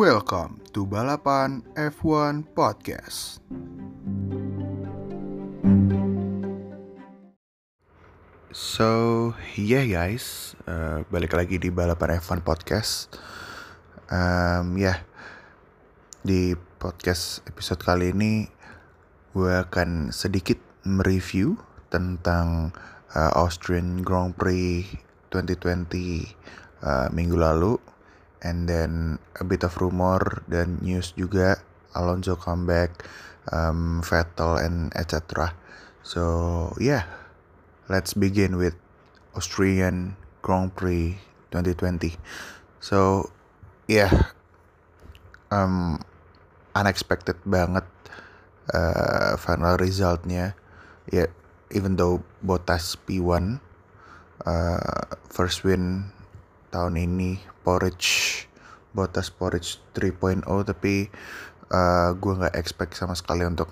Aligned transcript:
Welcome 0.00 0.64
to 0.72 0.88
Balapan 0.88 1.60
F1 1.76 2.48
Podcast. 2.56 3.44
So, 8.48 8.88
yeah 9.60 9.84
guys, 9.84 10.56
uh, 10.64 11.04
balik 11.12 11.36
lagi 11.36 11.60
di 11.60 11.68
Balapan 11.68 12.16
F1 12.16 12.40
Podcast. 12.40 13.20
Um, 14.08 14.80
ya, 14.80 14.88
yeah. 14.88 14.98
di 16.24 16.56
podcast 16.80 17.44
episode 17.44 17.84
kali 17.84 18.16
ini 18.16 18.48
gue 19.36 19.52
akan 19.52 20.16
sedikit 20.16 20.56
mereview 20.88 21.60
tentang 21.92 22.72
uh, 23.12 23.36
Austrian 23.36 24.00
Grand 24.00 24.32
Prix 24.32 24.96
2020 25.28 26.24
uh, 26.88 27.12
minggu 27.12 27.36
lalu 27.36 27.76
and 28.40 28.68
then 28.68 29.20
a 29.38 29.44
bit 29.44 29.62
of 29.64 29.76
rumor 29.80 30.42
dan 30.48 30.80
news 30.80 31.12
juga 31.16 31.60
Alonso 31.96 32.38
comeback 32.38 33.04
um, 33.52 34.00
Vettel 34.00 34.60
and 34.60 34.92
etc 34.96 35.52
so 36.00 36.72
yeah 36.80 37.04
let's 37.90 38.14
begin 38.16 38.56
with 38.56 38.76
Austrian 39.36 40.16
Grand 40.40 40.72
Prix 40.72 41.20
2020 41.52 42.16
so 42.80 43.28
yeah 43.90 44.10
um 45.50 45.98
unexpected 46.74 47.36
banget 47.44 47.84
uh, 48.70 49.34
final 49.38 49.74
resultnya. 49.78 50.54
Ya 51.10 51.26
yeah, 51.26 51.28
even 51.74 51.98
though 51.98 52.22
Bottas 52.42 52.94
P1 52.94 53.58
uh, 54.46 55.04
first 55.26 55.66
win 55.66 56.14
tahun 56.70 56.96
ini 56.96 57.42
Porridge 57.66 58.46
Bottas 58.94 59.30
Porridge 59.30 59.82
3.0 59.94 60.46
tapi 60.46 61.10
uh, 61.70 62.10
gue 62.14 62.32
nggak 62.38 62.56
expect 62.58 62.98
sama 62.98 63.14
sekali 63.14 63.46
untuk 63.46 63.70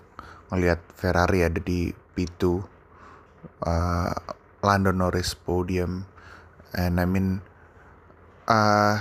melihat 0.50 0.82
Ferrari 0.94 1.46
ada 1.46 1.58
di 1.62 1.90
P2 2.14 2.42
uh, 3.66 4.14
Lando 4.62 4.90
Norris 4.90 5.38
podium. 5.38 6.06
And 6.74 7.00
I 7.00 7.06
mean 7.08 7.40
uh, 8.50 8.98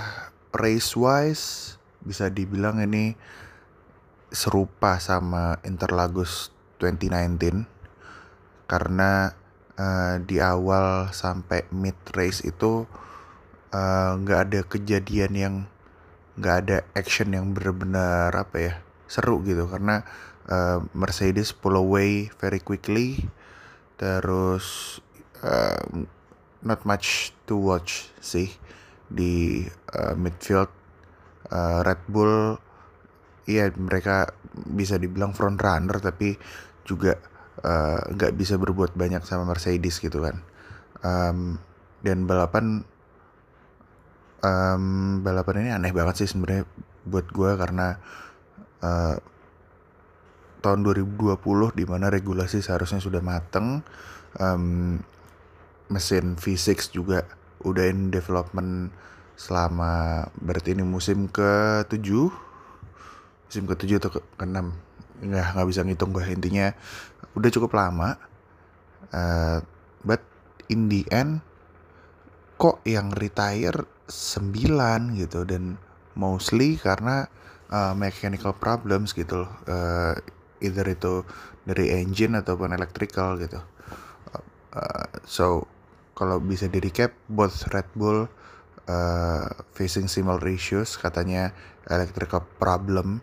race 0.56 0.94
wise 0.98 1.76
bisa 2.02 2.32
dibilang 2.32 2.80
ini 2.80 3.17
serupa 4.32 5.02
sama 5.02 5.59
Interlagos 5.66 6.54
2019 6.80 7.67
karena 8.67 9.34
uh, 9.80 10.16
di 10.23 10.39
awal 10.39 11.11
sampai 11.11 11.67
mid 11.72 11.95
race 12.16 12.44
itu 12.44 12.88
Eh, 12.88 13.06
nggak 14.23 14.39
uh, 14.39 14.45
ada 14.47 14.59
kejadian 14.66 15.33
yang 15.33 15.56
nggak 16.38 16.56
ada 16.66 16.78
action 16.94 17.33
yang 17.33 17.52
benar-benar 17.52 18.30
apa 18.33 18.58
ya 18.58 18.73
seru 19.09 19.42
gitu. 19.44 19.66
Karena 19.66 20.06
uh, 20.50 20.83
Mercedes 20.94 21.52
pull 21.56 21.75
away 21.75 22.30
very 22.38 22.61
quickly. 22.61 23.25
Terus 23.98 24.98
uh, 25.42 26.05
not 26.61 26.86
much 26.86 27.33
to 27.50 27.58
watch 27.58 28.14
sih 28.22 28.53
di 29.09 29.66
uh, 29.94 30.14
midfield. 30.14 30.70
Uh, 31.48 31.80
Red 31.80 32.03
Bull 32.11 32.59
iya 33.48 33.72
mereka 33.72 34.36
bisa 34.67 35.00
dibilang 35.00 35.31
front 35.31 35.55
runner 35.55 36.03
tapi 36.03 36.36
juga 36.83 37.16
nggak 38.11 38.31
uh, 38.33 38.38
bisa 38.38 38.59
berbuat 38.59 38.94
banyak 38.94 39.23
sama 39.25 39.48
Mercedes 39.48 39.98
gitu 39.98 40.22
kan. 40.22 40.44
Um, 41.02 41.58
dan 42.05 42.30
balapan 42.30 42.86
um, 44.43 45.19
balapan 45.21 45.66
ini 45.66 45.69
aneh 45.73 45.93
banget 45.93 46.25
sih 46.25 46.30
sebenarnya 46.30 46.67
buat 47.07 47.27
gue 47.31 47.52
karena 47.55 47.97
uh, 48.83 49.16
tahun 50.59 50.80
2020 50.83 51.37
di 51.77 51.86
mana 51.87 52.11
regulasi 52.11 52.59
seharusnya 52.59 52.99
sudah 52.99 53.21
mateng 53.23 53.86
um, 54.42 54.97
mesin 55.87 56.36
V6 56.36 56.92
juga 56.92 57.23
udah 57.64 57.86
in 57.87 58.11
development 58.11 58.92
selama 59.37 60.26
berarti 60.42 60.73
ini 60.73 60.83
musim 60.83 61.30
ke-7 61.30 62.09
musim 63.47 63.64
ke-7 63.70 64.02
atau 64.02 64.11
ke-6 64.11 64.58
nggak 65.17 65.47
nggak 65.58 65.67
bisa 65.70 65.81
ngitung 65.86 66.14
gue 66.14 66.26
intinya 66.30 66.73
udah 67.33 67.49
cukup 67.53 67.71
lama 67.77 68.17
uh, 69.14 69.61
but 70.05 70.21
in 70.70 70.89
the 70.89 71.05
end 71.09 71.42
kok 72.58 72.81
yang 72.83 73.14
retire 73.14 73.96
9 74.08 75.20
gitu 75.20 75.44
dan 75.44 75.78
mostly 76.16 76.80
karena 76.80 77.28
uh, 77.70 77.94
mechanical 77.94 78.56
problems 78.56 79.14
gitu 79.14 79.45
uh, 79.45 80.14
either 80.64 80.88
itu 80.90 81.22
dari 81.68 81.94
engine 81.94 82.40
ataupun 82.40 82.73
electrical 82.73 83.38
gitu. 83.38 83.60
Uh, 84.78 85.08
so 85.28 85.66
kalau 86.18 86.42
bisa 86.42 86.66
di 86.66 86.82
recap 86.82 87.14
both 87.30 87.70
Red 87.70 87.88
Bull 87.94 88.26
uh, 88.90 89.48
facing 89.76 90.10
similar 90.10 90.42
issues 90.50 90.98
katanya 90.98 91.54
electrical 91.88 92.42
problem 92.58 93.22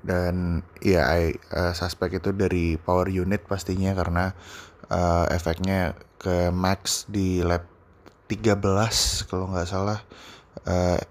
dan 0.00 0.64
ya 0.80 1.04
I 1.10 1.36
uh, 1.52 1.72
suspect 1.76 2.16
itu 2.16 2.32
dari 2.32 2.80
power 2.80 3.10
unit 3.12 3.44
pastinya 3.44 3.92
karena 3.92 4.32
uh, 4.88 5.28
efeknya 5.28 5.98
ke 6.16 6.48
max 6.52 7.04
di 7.08 7.44
lap 7.44 7.68
13 8.30 9.26
kalau 9.26 9.50
nggak 9.50 9.66
salah. 9.66 9.98
Uh, 10.62 11.02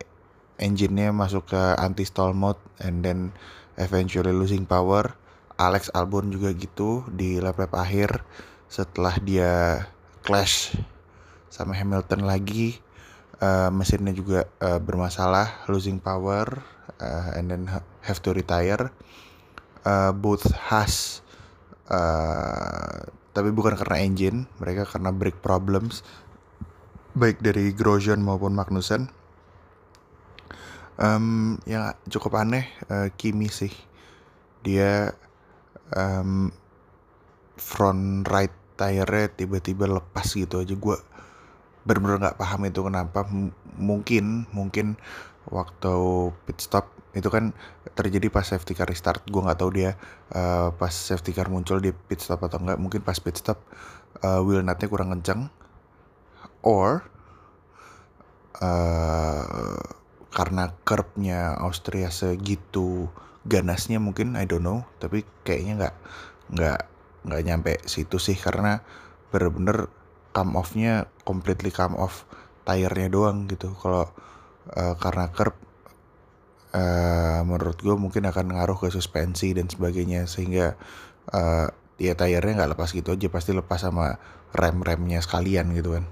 engine-nya 0.60 1.12
masuk 1.12 1.52
ke 1.52 1.62
anti 1.76 2.08
stall 2.08 2.32
mode 2.32 2.60
and 2.80 3.04
then 3.04 3.36
eventually 3.76 4.32
losing 4.32 4.64
power. 4.64 5.16
Alex 5.60 5.92
Albon 5.92 6.32
juga 6.32 6.56
gitu 6.56 7.04
di 7.12 7.44
lap-lap 7.44 7.76
akhir 7.76 8.24
setelah 8.72 9.20
dia 9.20 9.84
clash 10.24 10.72
sama 11.52 11.76
Hamilton 11.76 12.24
lagi. 12.24 12.80
Uh, 13.40 13.72
mesinnya 13.72 14.12
juga 14.12 14.48
uh, 14.60 14.84
bermasalah 14.84 15.64
losing 15.72 16.00
power 16.00 16.60
uh, 17.00 17.36
and 17.36 17.52
then 17.52 17.68
have 18.04 18.20
to 18.24 18.32
retire. 18.32 18.92
Uh, 19.84 20.12
both 20.12 20.44
has 20.72 21.24
uh, 21.88 23.08
tapi 23.32 23.56
bukan 23.56 23.80
karena 23.80 24.04
engine 24.04 24.40
mereka 24.60 24.84
karena 24.84 25.16
brake 25.16 25.40
problems 25.40 26.04
baik 27.20 27.44
dari 27.44 27.76
Grosjean 27.76 28.24
maupun 28.24 28.56
Magnussen. 28.56 29.12
Um, 31.00 31.60
yang 31.68 31.96
cukup 32.08 32.40
aneh 32.40 32.72
uh, 32.88 33.12
Kimi 33.20 33.52
sih. 33.52 33.72
Dia 34.64 35.12
um, 35.92 36.52
front 37.60 38.24
right 38.28 38.52
tire 38.80 39.28
tiba-tiba 39.36 39.92
lepas 39.92 40.32
gitu 40.32 40.64
aja. 40.64 40.76
Gue 40.76 40.96
bener-bener 41.84 42.24
nggak 42.24 42.40
paham 42.40 42.64
itu 42.72 42.80
kenapa. 42.88 43.28
M 43.28 43.52
mungkin 43.76 44.48
mungkin 44.56 44.96
waktu 45.52 45.96
pit 46.48 46.60
stop 46.60 46.92
itu 47.16 47.28
kan 47.32 47.52
terjadi 47.96 48.32
pas 48.32 48.48
safety 48.48 48.76
car 48.76 48.88
restart. 48.88 49.28
Gue 49.28 49.44
nggak 49.44 49.60
tahu 49.60 49.72
dia 49.76 50.00
uh, 50.32 50.72
pas 50.72 50.92
safety 50.92 51.36
car 51.36 51.52
muncul 51.52 51.84
di 51.84 51.92
pit 51.92 52.24
stop 52.24 52.44
atau 52.48 52.64
enggak 52.64 52.80
mungkin 52.80 53.04
pas 53.04 53.20
pit 53.20 53.36
stop 53.36 53.60
uh, 54.24 54.40
wheel 54.44 54.64
nutnya 54.64 54.88
kurang 54.88 55.12
kencang 55.16 55.52
or 56.66 57.08
uh, 58.60 59.80
karena 60.30 60.74
curbnya 60.86 61.58
Austria 61.58 62.14
segitu 62.14 63.10
ganasnya 63.48 63.98
mungkin 63.98 64.36
I 64.36 64.46
don't 64.46 64.64
know 64.64 64.86
tapi 65.02 65.26
kayaknya 65.48 65.74
nggak 65.80 65.96
nggak 66.54 66.80
nggak 67.26 67.42
nyampe 67.46 67.74
situ 67.86 68.18
sih 68.22 68.38
karena 68.38 68.82
bener-bener 69.30 69.90
come 70.34 70.58
offnya 70.58 71.10
completely 71.26 71.74
come 71.74 71.98
off 71.98 72.26
tire-nya 72.64 73.10
doang 73.10 73.50
gitu. 73.50 73.74
Kalau 73.74 74.10
uh, 74.74 74.96
karena 75.02 75.34
curb 75.34 75.58
uh, 76.74 77.42
menurut 77.46 77.78
gue 77.82 77.96
mungkin 77.98 78.30
akan 78.30 78.54
ngaruh 78.54 78.78
ke 78.78 78.88
suspensi 78.94 79.54
dan 79.58 79.66
sebagainya 79.68 80.30
sehingga 80.30 80.78
uh, 81.34 81.68
ya 81.98 82.14
tire-nya 82.14 82.64
nggak 82.64 82.72
lepas 82.78 82.94
gitu 82.94 83.14
aja 83.18 83.28
pasti 83.28 83.52
lepas 83.52 83.82
sama 83.82 84.22
rem-remnya 84.54 85.20
sekalian 85.22 85.74
gitu 85.76 86.00
kan 86.00 86.06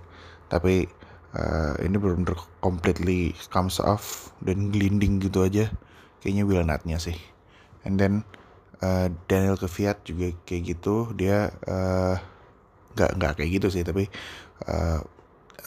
tapi 0.48 0.88
uh, 1.36 1.76
ini 1.84 1.96
benar-benar 2.00 2.40
completely 2.64 3.36
comes 3.52 3.78
off 3.84 4.32
dan 4.44 4.72
glinding 4.72 5.20
gitu 5.20 5.44
aja. 5.44 5.72
Kayaknya 6.24 6.44
wheel 6.48 6.64
nutnya 6.66 6.98
sih. 6.98 7.18
And 7.86 8.00
then 8.00 8.26
uh, 8.82 9.12
Daniel 9.30 9.60
Kvyat 9.60 10.04
juga 10.08 10.34
kayak 10.48 10.78
gitu. 10.78 11.12
Dia 11.14 11.52
uh, 11.68 12.16
nggak 12.98 13.12
nggak 13.22 13.34
kayak 13.38 13.52
gitu 13.62 13.68
sih 13.70 13.86
tapi 13.86 14.10
uh, 14.66 15.00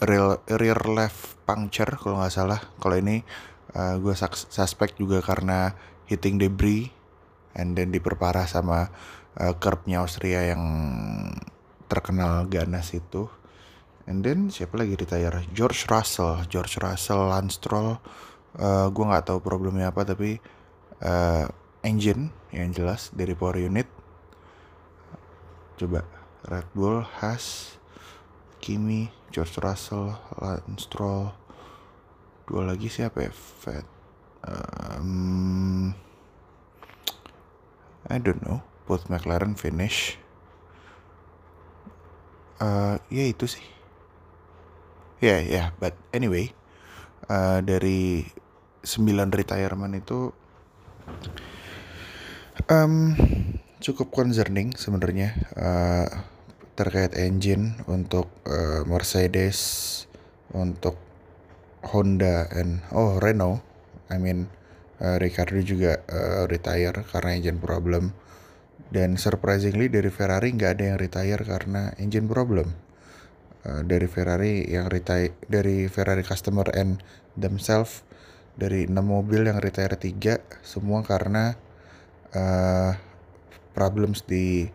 real 0.03 0.43
rear 0.51 0.79
left 0.91 1.39
puncture 1.47 1.89
kalau 1.95 2.19
nggak 2.19 2.33
salah. 2.33 2.59
Kalau 2.81 2.95
ini 2.97 3.23
uh, 3.77 3.95
gue 4.01 4.13
suspect 4.51 4.99
juga 4.99 5.23
karena 5.23 5.73
hitting 6.09 6.35
debris 6.35 6.91
and 7.55 7.75
then 7.75 7.91
diperparah 7.91 8.47
sama 8.47 8.91
uh, 9.39 9.53
curbnya 9.59 10.03
Austria 10.03 10.51
yang 10.51 10.63
terkenal 11.87 12.47
ganas 12.47 12.91
itu 12.95 13.27
And 14.11 14.27
then 14.27 14.51
siapa 14.51 14.75
lagi 14.75 14.99
retire? 14.99 15.47
George 15.55 15.87
Russell, 15.87 16.43
George 16.51 16.83
Russell, 16.83 17.31
Lance 17.31 17.55
Stroll, 17.55 17.95
uh, 18.59 18.91
gue 18.91 19.05
nggak 19.07 19.31
tahu 19.31 19.39
problemnya 19.39 19.87
apa 19.87 20.03
tapi 20.03 20.35
uh, 20.99 21.47
engine 21.79 22.27
yang 22.51 22.75
jelas 22.75 23.07
dari 23.15 23.31
power 23.39 23.55
unit. 23.55 23.87
Coba 25.79 26.03
Red 26.43 26.67
Bull 26.75 27.07
Haas 27.23 27.79
Kimi 28.59 29.07
George 29.31 29.55
Russell 29.63 30.11
Lance 30.43 30.91
Stroll. 30.91 31.31
Dua 32.51 32.67
lagi 32.67 32.91
siapa 32.91 33.23
ya? 33.23 33.31
Fat 33.31 33.87
um, 34.43 35.95
I 38.11 38.19
don't 38.19 38.43
know. 38.43 38.59
Both 38.91 39.07
McLaren 39.07 39.55
finish. 39.55 40.19
Uh, 42.59 42.99
ya 43.07 43.23
itu 43.31 43.47
sih 43.47 43.80
ya 45.21 45.37
yeah, 45.37 45.39
ya 45.39 45.53
yeah, 45.53 45.67
but 45.77 45.93
anyway 46.11 46.49
uh, 47.29 47.61
dari 47.61 48.25
9 48.81 49.05
retirement 49.29 49.93
itu 49.93 50.33
um, 52.65 53.13
cukup 53.77 54.09
concerning 54.09 54.73
sebenarnya 54.73 55.37
uh, 55.53 56.09
terkait 56.73 57.13
engine 57.13 57.77
untuk 57.85 58.33
uh, 58.49 58.81
Mercedes 58.89 59.59
untuk 60.57 60.97
Honda 61.81 62.49
and 62.49 62.81
oh 62.93 63.21
Renault. 63.21 63.61
I 64.09 64.17
mean 64.17 64.49
uh, 65.01 65.21
Ricardo 65.21 65.61
juga 65.61 66.01
uh, 66.09 66.49
retire 66.49 67.05
karena 67.05 67.37
engine 67.37 67.61
problem. 67.61 68.17
Dan 68.91 69.15
surprisingly 69.15 69.87
dari 69.87 70.11
Ferrari 70.11 70.51
nggak 70.51 70.71
ada 70.75 70.83
yang 70.93 70.97
retire 70.99 71.41
karena 71.47 71.95
engine 71.95 72.27
problem 72.27 72.90
uh, 73.65 73.81
dari 73.85 74.07
Ferrari 74.09 74.65
yang 74.67 74.89
retire 74.89 75.35
dari 75.45 75.85
Ferrari 75.87 76.25
customer 76.25 76.67
and 76.73 77.01
themselves 77.37 78.05
dari 78.55 78.85
enam 78.85 79.07
mobil 79.07 79.47
yang 79.47 79.63
retire 79.63 79.95
tiga 79.95 80.43
semua 80.61 81.01
karena 81.01 81.55
uh, 82.35 82.93
problems 83.71 84.27
di 84.27 84.67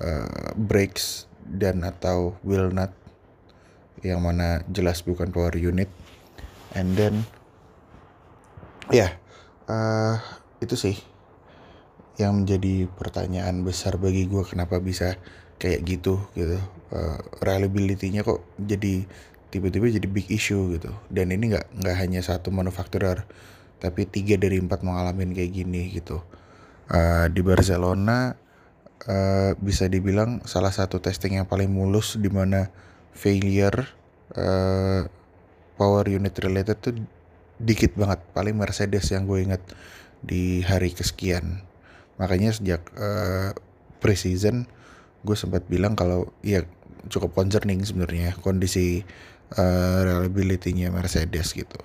uh, 0.00 0.50
brakes 0.56 1.28
dan 1.46 1.84
atau 1.86 2.34
wheel 2.42 2.72
nut 2.72 2.90
yang 4.04 4.20
mana 4.20 4.62
jelas 4.68 5.00
bukan 5.04 5.32
power 5.32 5.54
unit. 5.56 5.88
And 6.76 6.92
then 6.98 7.24
ya 8.92 9.08
yeah, 9.08 9.12
uh, 9.70 10.16
itu 10.60 10.76
sih 10.76 10.96
yang 12.16 12.44
menjadi 12.44 12.88
pertanyaan 12.96 13.60
besar 13.60 14.00
bagi 14.00 14.24
gue 14.24 14.40
kenapa 14.44 14.80
bisa 14.80 15.20
kayak 15.60 15.84
gitu 15.84 16.20
gitu 16.32 16.56
uh, 16.92 17.18
reliability-nya 17.42 18.26
kok 18.26 18.44
jadi 18.60 19.06
tiba-tiba 19.50 19.88
jadi 19.88 20.08
big 20.10 20.28
issue 20.28 20.76
gitu. 20.76 20.90
Dan 21.08 21.32
ini 21.32 21.54
nggak 21.54 21.80
nggak 21.82 21.96
hanya 21.96 22.20
satu 22.20 22.50
manufacturer 22.50 23.24
tapi 23.76 24.08
tiga 24.08 24.40
dari 24.40 24.56
empat 24.56 24.80
mengalami 24.82 25.32
kayak 25.36 25.52
gini 25.52 25.92
gitu. 25.92 26.20
Uh, 26.86 27.26
di 27.30 27.42
Barcelona 27.42 28.38
uh, 29.10 29.52
bisa 29.58 29.90
dibilang 29.90 30.42
salah 30.46 30.70
satu 30.70 31.02
testing 31.02 31.38
yang 31.38 31.46
paling 31.50 31.68
mulus 31.68 32.14
di 32.16 32.30
mana 32.30 32.70
failure 33.12 33.90
uh, 34.38 35.02
power 35.76 36.04
unit 36.08 36.34
related 36.40 36.78
tuh 36.80 36.94
dikit 37.60 37.96
banget. 37.96 38.20
Paling 38.32 38.56
Mercedes 38.56 39.08
yang 39.12 39.28
gue 39.28 39.44
inget 39.44 39.62
di 40.24 40.64
hari 40.64 40.92
kesekian. 40.92 41.62
Makanya 42.16 42.56
sejak 42.56 42.80
uh, 42.96 43.52
preseason 44.00 44.68
gue 45.26 45.36
sempat 45.36 45.66
bilang 45.66 45.98
kalau 45.98 46.30
ya 46.40 46.62
cukup 47.06 47.34
concerning 47.34 47.82
sebenarnya 47.82 48.34
kondisi 48.42 49.06
uh, 49.54 49.98
reliability-nya 50.02 50.90
Mercedes 50.90 51.54
gitu. 51.54 51.78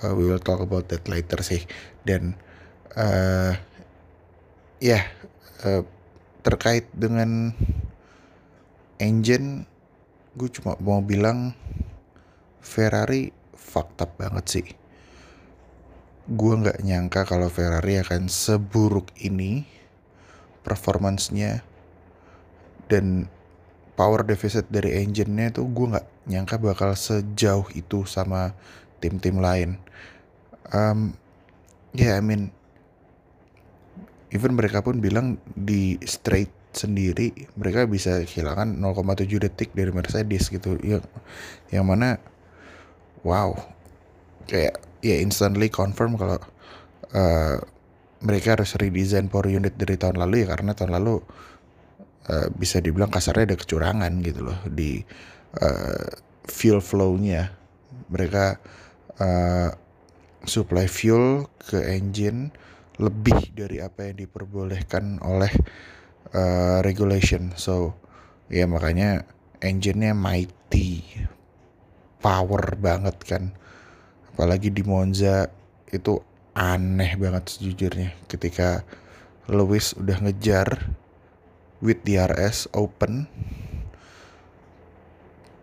Uh, 0.00 0.16
we 0.16 0.24
will 0.24 0.40
talk 0.40 0.62
about 0.62 0.88
that 0.88 1.04
later 1.10 1.42
sih. 1.44 1.62
Dan 2.06 2.38
uh, 2.96 3.52
ya 4.80 5.02
yeah, 5.02 5.04
uh, 5.66 5.82
terkait 6.40 6.88
dengan 6.96 7.52
engine, 8.96 9.68
gue 10.36 10.48
cuma 10.48 10.76
mau 10.80 11.04
bilang 11.04 11.52
Ferrari 12.60 13.32
fucked 13.56 14.00
up 14.00 14.16
banget 14.16 14.44
sih. 14.48 14.66
Gue 16.30 16.54
nggak 16.54 16.86
nyangka 16.86 17.26
kalau 17.26 17.50
Ferrari 17.50 17.98
akan 17.98 18.30
seburuk 18.30 19.10
ini 19.18 19.66
performancenya 20.62 21.64
dan 22.86 23.26
power 24.00 24.24
deficit 24.24 24.64
dari 24.72 24.96
engine-nya 25.04 25.52
tuh 25.52 25.68
gue 25.68 25.92
nggak 25.92 26.32
nyangka 26.32 26.56
bakal 26.56 26.96
sejauh 26.96 27.68
itu 27.76 28.08
sama 28.08 28.56
tim-tim 29.04 29.36
lain. 29.36 29.76
Um, 30.72 31.12
ya, 31.92 32.08
yeah, 32.08 32.12
I 32.16 32.24
mean, 32.24 32.48
even 34.32 34.56
mereka 34.56 34.80
pun 34.80 35.04
bilang 35.04 35.36
di 35.52 36.00
straight 36.08 36.48
sendiri 36.72 37.34
mereka 37.58 37.84
bisa 37.84 38.22
kehilangan 38.24 38.80
0,7 38.80 39.28
detik 39.36 39.76
dari 39.76 39.92
Mercedes 39.92 40.48
gitu. 40.48 40.80
Yang 40.80 41.04
yang 41.68 41.84
mana, 41.84 42.16
wow, 43.20 43.52
kayak 44.48 44.80
ya 45.04 45.20
instantly 45.20 45.68
confirm 45.68 46.16
kalau 46.16 46.40
uh, 47.12 47.60
mereka 48.24 48.56
harus 48.56 48.76
redesign 48.80 49.28
power 49.28 49.52
unit 49.52 49.76
dari 49.76 50.00
tahun 50.00 50.16
lalu 50.16 50.44
ya 50.44 50.56
karena 50.56 50.72
tahun 50.72 50.96
lalu 50.96 51.20
uh, 52.30 52.46
bisa 52.54 52.78
dibilang 52.78 53.10
kasarnya 53.10 53.52
ada 53.52 53.58
kecurangan 53.58 54.12
gitu 54.22 54.46
loh 54.46 54.58
di 54.70 55.02
uh, 55.58 56.06
fuel 56.46 56.78
flow-nya. 56.78 57.50
Mereka 58.10 58.44
uh, 59.18 59.70
supply 60.46 60.86
fuel 60.86 61.50
ke 61.58 61.82
engine 61.90 62.54
lebih 63.00 63.56
dari 63.56 63.80
apa 63.82 64.12
yang 64.12 64.22
diperbolehkan 64.28 65.18
oleh 65.24 65.50
uh, 66.36 66.78
regulation. 66.86 67.50
So 67.58 67.98
ya 68.46 68.70
makanya 68.70 69.26
engine-nya 69.60 70.14
mighty, 70.14 71.02
power 72.22 72.76
banget 72.78 73.16
kan. 73.24 73.44
Apalagi 74.32 74.72
di 74.72 74.86
Monza 74.86 75.50
itu 75.90 76.20
aneh 76.54 77.14
banget 77.18 77.56
sejujurnya 77.56 78.14
ketika 78.26 78.82
Lewis 79.50 79.96
udah 79.98 80.18
ngejar 80.22 80.94
with 81.80 82.00
DRS 82.04 82.68
open 82.76 83.28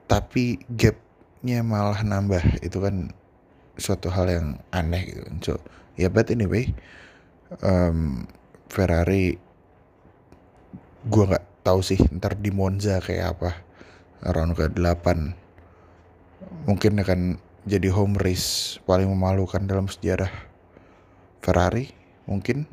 tapi 0.07 0.61
gapnya 0.71 1.61
malah 1.61 1.99
nambah. 1.99 2.63
Itu 2.63 2.79
kan 2.79 3.11
suatu 3.77 4.09
hal 4.09 4.27
yang 4.27 4.47
aneh 4.73 5.01
gitu 5.05 5.21
so 5.45 5.53
ya 5.93 6.09
yeah, 6.09 6.11
but 6.11 6.27
anyway 6.33 6.65
um, 7.61 8.25
Ferrari 8.67 9.37
gue 11.07 11.23
nggak 11.23 11.63
tahu 11.63 11.79
sih 11.85 12.01
ntar 12.17 12.35
di 12.41 12.49
Monza 12.49 12.99
kayak 12.99 13.37
apa 13.37 13.49
round 14.33 14.57
ke 14.57 14.65
8 14.73 16.67
mungkin 16.67 16.99
akan 16.99 17.21
jadi 17.69 17.93
home 17.93 18.17
race 18.17 18.81
paling 18.83 19.07
memalukan 19.07 19.61
dalam 19.63 19.87
sejarah 19.87 20.33
Ferrari 21.39 21.93
mungkin 22.25 22.65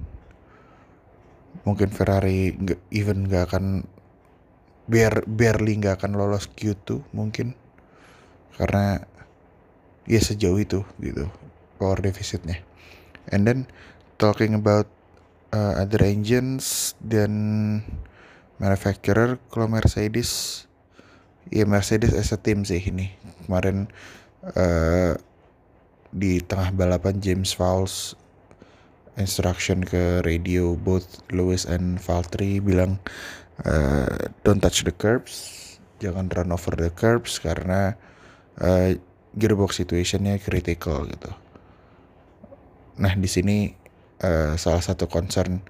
mungkin 1.65 1.89
Ferrari 1.91 2.53
even 2.93 3.29
nggak 3.29 3.53
akan 3.53 3.89
biar 4.85 5.25
barely 5.25 5.81
nggak 5.81 6.01
akan 6.01 6.17
lolos 6.17 6.49
Q2 6.53 7.13
mungkin. 7.17 7.57
Karena 8.55 9.03
ya 10.05 10.21
sejauh 10.21 10.61
itu 10.61 10.85
gitu 11.01 11.27
power 11.81 11.99
deficitnya. 11.99 12.61
And 13.33 13.49
then 13.49 13.67
talking 14.21 14.55
about 14.55 14.87
uh, 15.51 15.81
other 15.81 16.05
engines 16.05 16.93
dan 17.01 17.33
manufacturer 18.61 19.41
kalau 19.51 19.67
Mercedes 19.67 20.65
ya 21.51 21.65
Mercedes 21.67 22.15
as 22.15 22.31
a 22.31 22.39
team 22.39 22.63
sih 22.63 22.81
ini. 22.81 23.11
Kemarin 23.45 23.89
uh, 24.55 25.19
di 26.15 26.39
tengah 26.39 26.71
balapan 26.71 27.19
James 27.19 27.51
Fowles 27.57 28.15
instruction 29.15 29.87
ke 29.87 30.23
radio 30.27 30.75
both 30.75 31.23
Lewis 31.31 31.67
and 31.67 32.03
Valtteri 32.03 32.59
bilang 32.59 32.99
uh, 33.63 34.31
don't 34.43 34.59
touch 34.59 34.83
the 34.83 34.95
curbs. 34.95 35.63
Jangan 36.03 36.31
run 36.35 36.51
over 36.51 36.75
the 36.75 36.91
curbs 36.91 37.39
karena 37.39 37.95
uh, 38.59 38.95
gearbox 39.39 39.83
situationnya 39.83 40.43
critical 40.43 41.07
gitu. 41.07 41.31
Nah 42.99 43.15
di 43.15 43.27
sini 43.31 43.71
uh, 44.23 44.55
salah 44.59 44.83
satu 44.83 45.07
concern 45.07 45.63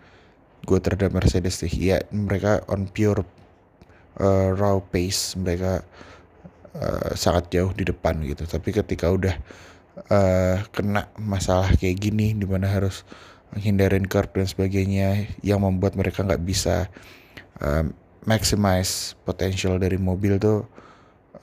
gue 0.64 0.78
terhadap 0.80 1.12
Mercedes 1.12 1.60
sih 1.60 1.72
ya 1.72 2.00
mereka 2.08 2.64
on 2.72 2.88
pure 2.88 3.24
uh, 4.20 4.56
raw 4.56 4.80
pace 4.80 5.36
mereka 5.36 5.84
uh, 6.76 7.12
sangat 7.12 7.52
jauh 7.52 7.72
di 7.76 7.84
depan 7.84 8.24
gitu. 8.24 8.48
Tapi 8.48 8.72
ketika 8.72 9.12
udah 9.12 9.36
uh, 10.08 10.56
kena 10.72 11.12
masalah 11.20 11.72
kayak 11.76 12.00
gini 12.00 12.32
di 12.32 12.48
mana 12.48 12.68
harus 12.68 13.04
menghindarin 13.54 14.04
curb 14.11 14.34
dan 14.34 14.50
sebagainya 14.50 15.30
yang 15.46 15.62
membuat 15.62 15.94
mereka 15.94 16.26
nggak 16.26 16.42
bisa 16.42 16.90
um, 17.62 17.94
maximize 18.26 19.14
potential 19.23 19.78
dari 19.78 19.94
mobil 19.94 20.42
tuh 20.42 20.66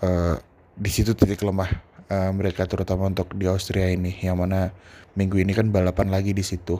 uh, 0.03 0.36
di 0.75 0.89
situ 0.91 1.15
titik 1.15 1.39
lemah 1.46 1.72
uh, 2.12 2.32
mereka 2.36 2.68
terutama 2.68 3.08
untuk 3.08 3.32
di 3.38 3.48
Austria 3.48 3.88
ini 3.88 4.12
yang 4.20 4.44
mana 4.44 4.75
minggu 5.15 5.39
ini 5.39 5.56
kan 5.56 5.72
balapan 5.72 6.12
lagi 6.12 6.36
di 6.36 6.44
situ 6.44 6.80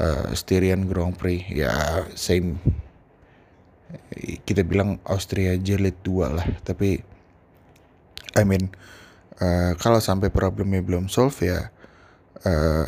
uh, 0.00 0.28
Styrian 0.32 0.88
Grand 0.88 1.12
Prix. 1.12 1.52
Ya 1.52 2.04
same. 2.16 2.56
Kita 4.42 4.66
bilang 4.66 4.98
Austria 5.06 5.54
jilid 5.60 6.00
2 6.02 6.36
lah 6.36 6.46
tapi 6.66 6.98
I 8.34 8.42
mean 8.42 8.68
uh, 9.38 9.72
kalau 9.78 10.02
sampai 10.02 10.28
problemnya 10.28 10.82
belum 10.82 11.06
solve 11.06 11.38
ya 11.46 11.70
uh, 12.42 12.86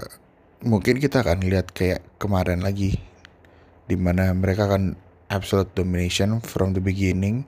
mungkin 0.58 0.98
kita 0.98 1.22
akan 1.22 1.46
lihat 1.46 1.70
kayak 1.70 2.02
kemarin 2.18 2.66
lagi 2.66 2.98
di 3.86 3.94
mana 3.94 4.34
mereka 4.34 4.66
akan 4.66 4.98
absolute 5.30 5.70
domination 5.78 6.42
from 6.42 6.74
the 6.74 6.82
beginning 6.82 7.46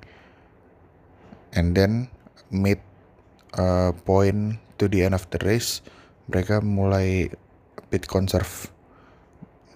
and 1.50 1.74
then 1.74 2.06
mid 2.54 2.78
uh, 3.58 3.90
point 4.06 4.62
to 4.78 4.86
the 4.86 5.02
end 5.02 5.18
of 5.18 5.26
the 5.34 5.42
race 5.42 5.82
mereka 6.30 6.62
mulai 6.62 7.26
bit 7.90 8.06
conserve 8.06 8.70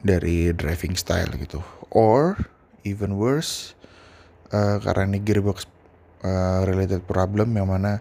dari 0.04 0.54
driving 0.54 0.94
style 0.94 1.32
gitu. 1.34 1.58
Or 1.90 2.38
even 2.86 3.18
worse 3.18 3.74
uh, 4.54 4.78
karena 4.78 5.10
ini 5.10 5.18
gearbox 5.26 5.66
uh, 6.22 6.62
related 6.68 7.02
problem 7.02 7.58
yang 7.58 7.66
mana 7.66 7.98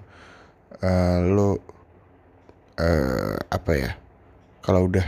uh, 0.85 1.25
lo 1.25 1.57
uh, 2.77 3.37
apa 3.49 3.71
ya 3.73 3.91
kalau 4.63 4.87
udah 4.87 5.03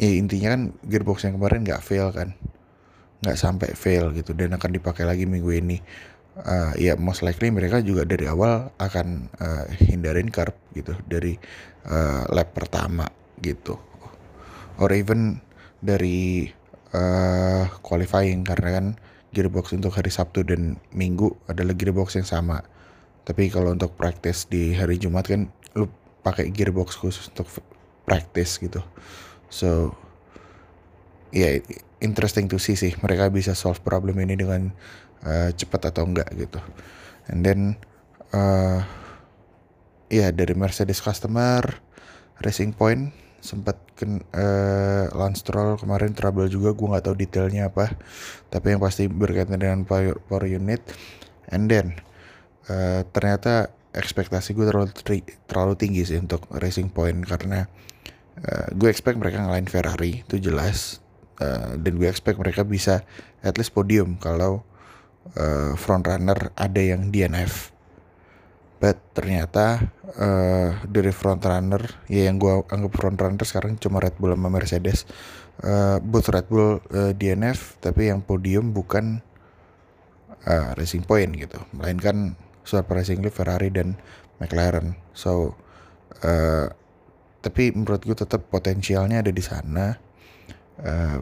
ya 0.00 0.10
intinya 0.16 0.56
kan 0.56 0.72
gearbox 0.88 1.28
yang 1.28 1.36
kemarin 1.36 1.60
nggak 1.60 1.84
fail 1.84 2.08
kan. 2.10 2.32
Nggak 3.20 3.36
sampai 3.36 3.68
fail 3.76 4.16
gitu. 4.16 4.32
Dan 4.32 4.56
akan 4.56 4.72
dipakai 4.72 5.04
lagi 5.04 5.28
minggu 5.28 5.52
ini. 5.52 5.78
Uh, 6.40 6.72
ya 6.80 6.96
most 6.96 7.20
likely 7.20 7.52
mereka 7.52 7.84
juga 7.84 8.08
dari 8.08 8.24
awal 8.24 8.72
akan 8.80 9.28
uh, 9.36 9.68
hindarin 9.84 10.32
carb 10.32 10.56
gitu. 10.72 10.96
Dari 11.04 11.36
uh, 11.84 12.24
lap 12.32 12.56
pertama 12.56 13.04
gitu. 13.44 13.76
Or 14.80 14.88
even 14.96 15.44
dari 15.84 16.48
uh, 16.96 17.68
qualifying. 17.84 18.48
Karena 18.48 18.80
kan 18.80 18.86
gearbox 19.36 19.76
untuk 19.76 19.92
hari 19.92 20.08
Sabtu 20.08 20.40
dan 20.48 20.80
Minggu 20.96 21.36
adalah 21.44 21.76
gearbox 21.76 22.16
yang 22.16 22.24
sama. 22.24 22.64
Tapi 23.28 23.52
kalau 23.52 23.76
untuk 23.76 23.92
practice 24.00 24.48
di 24.48 24.72
hari 24.72 24.96
Jumat 24.96 25.28
kan 25.28 25.52
lu 25.76 25.86
pakai 26.24 26.48
gearbox 26.48 26.96
khusus 26.96 27.28
untuk 27.30 27.46
practice 28.10 28.58
gitu. 28.58 28.82
So 29.46 29.94
ya 31.30 31.54
yeah, 31.54 31.62
interesting 32.02 32.50
to 32.50 32.58
see 32.58 32.74
sih 32.74 32.98
mereka 32.98 33.30
bisa 33.30 33.54
solve 33.54 33.78
problem 33.86 34.18
ini 34.18 34.34
dengan 34.34 34.74
uh, 35.22 35.54
cepat 35.54 35.94
atau 35.94 36.10
enggak 36.10 36.26
gitu. 36.34 36.58
And 37.30 37.46
then 37.46 37.78
uh, 38.34 38.82
ya 40.10 40.26
yeah, 40.26 40.30
dari 40.34 40.58
Mercedes 40.58 40.98
customer 40.98 41.62
Racing 42.42 42.74
Point 42.74 43.14
sempat 43.40 43.78
ken 43.96 44.20
uh, 44.36 45.08
Lance 45.16 45.40
Stroll 45.46 45.80
kemarin 45.80 46.12
trouble 46.12 46.50
juga 46.50 46.76
gue 46.76 46.86
nggak 46.92 47.04
tahu 47.08 47.16
detailnya 47.16 47.72
apa 47.72 47.96
tapi 48.52 48.76
yang 48.76 48.84
pasti 48.84 49.08
berkaitan 49.08 49.56
dengan 49.56 49.86
power, 49.86 50.18
power 50.28 50.44
unit. 50.44 50.82
And 51.48 51.70
then 51.70 51.96
uh, 52.68 53.06
ternyata 53.14 53.72
ekspektasi 53.90 54.54
gue 54.54 54.66
terlalu 54.68 54.90
terlalu 55.50 55.74
tinggi 55.74 56.02
sih 56.06 56.18
untuk 56.18 56.46
Racing 56.50 56.94
Point 56.94 57.26
karena 57.26 57.66
uh, 58.40 58.68
gue 58.74 58.88
expect 58.90 59.18
mereka 59.18 59.42
ngalahin 59.42 59.70
Ferrari 59.70 60.22
itu 60.26 60.38
jelas. 60.38 61.02
Uh, 61.40 61.72
dan 61.80 61.96
gue 61.96 62.04
expect 62.04 62.36
mereka 62.36 62.68
bisa 62.68 63.00
at 63.40 63.56
least 63.56 63.72
podium 63.72 64.20
kalau 64.20 64.60
uh, 65.40 65.72
front 65.72 66.04
runner 66.04 66.52
ada 66.52 66.80
yang 66.84 67.08
DNF 67.08 67.72
but 68.80 68.96
ternyata 69.12 69.92
uh, 70.16 70.72
dari 70.88 71.12
front 71.12 71.44
runner 71.44 71.84
ya 72.08 72.32
yang 72.32 72.40
gue 72.40 72.64
anggap 72.72 72.92
front 72.96 73.20
runner 73.20 73.44
sekarang 73.44 73.76
cuma 73.76 74.00
Red 74.00 74.16
Bull 74.16 74.32
sama 74.32 74.48
Mercedes. 74.48 75.04
Uh, 75.60 76.00
both 76.00 76.32
Red 76.32 76.48
Bull 76.48 76.80
uh, 76.80 77.12
DNF 77.12 77.76
tapi 77.84 78.08
yang 78.08 78.24
podium 78.24 78.72
bukan 78.72 79.20
uh, 80.48 80.72
Racing 80.80 81.04
Point 81.04 81.36
gitu. 81.36 81.60
Melainkan 81.76 82.40
surprisingly 82.64 83.32
Ferrari 83.32 83.72
dan 83.72 83.96
McLaren. 84.38 84.96
So 85.16 85.56
uh, 86.24 86.68
tapi 87.40 87.72
menurut 87.72 88.04
gue 88.04 88.16
tetap 88.16 88.48
potensialnya 88.52 89.24
ada 89.24 89.32
di 89.32 89.40
sana. 89.44 89.96
Uh, 90.80 91.20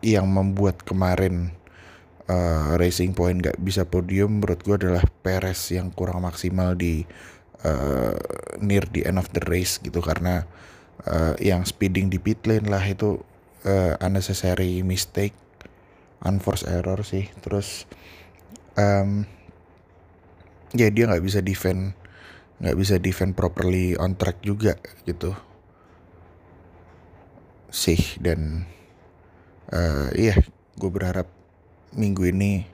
yang 0.00 0.32
membuat 0.32 0.80
kemarin 0.80 1.52
uh, 2.24 2.76
Racing 2.80 3.12
Point 3.12 3.44
gak 3.44 3.60
bisa 3.60 3.84
podium 3.84 4.40
menurut 4.40 4.64
gue 4.64 4.76
adalah 4.80 5.04
Perez 5.20 5.60
yang 5.72 5.92
kurang 5.92 6.24
maksimal 6.24 6.72
di 6.72 7.04
uh, 7.64 8.16
near 8.60 8.84
the 8.88 9.04
end 9.04 9.20
of 9.20 9.28
the 9.36 9.44
race 9.44 9.76
gitu. 9.80 10.00
Karena 10.00 10.48
uh, 11.04 11.36
yang 11.36 11.68
speeding 11.68 12.08
di 12.08 12.16
pit 12.16 12.40
lane 12.48 12.68
lah 12.68 12.80
itu 12.80 13.20
uh, 13.68 13.94
unnecessary 14.00 14.80
mistake 14.80 15.36
unforced 16.24 16.64
error 16.64 17.04
sih. 17.04 17.28
Terus 17.44 17.84
um, 18.80 19.28
ya 20.76 20.88
dia 20.90 21.10
nggak 21.10 21.24
bisa 21.24 21.40
defend 21.42 21.94
nggak 22.60 22.76
bisa 22.76 23.00
defend 23.00 23.32
properly 23.32 23.96
on 23.96 24.14
track 24.14 24.38
juga 24.44 24.76
gitu 25.08 25.32
sih 27.70 28.18
dan 28.18 28.66
uh, 29.72 30.10
iya 30.12 30.36
gue 30.76 30.90
berharap 30.90 31.30
minggu 31.94 32.30
ini 32.30 32.66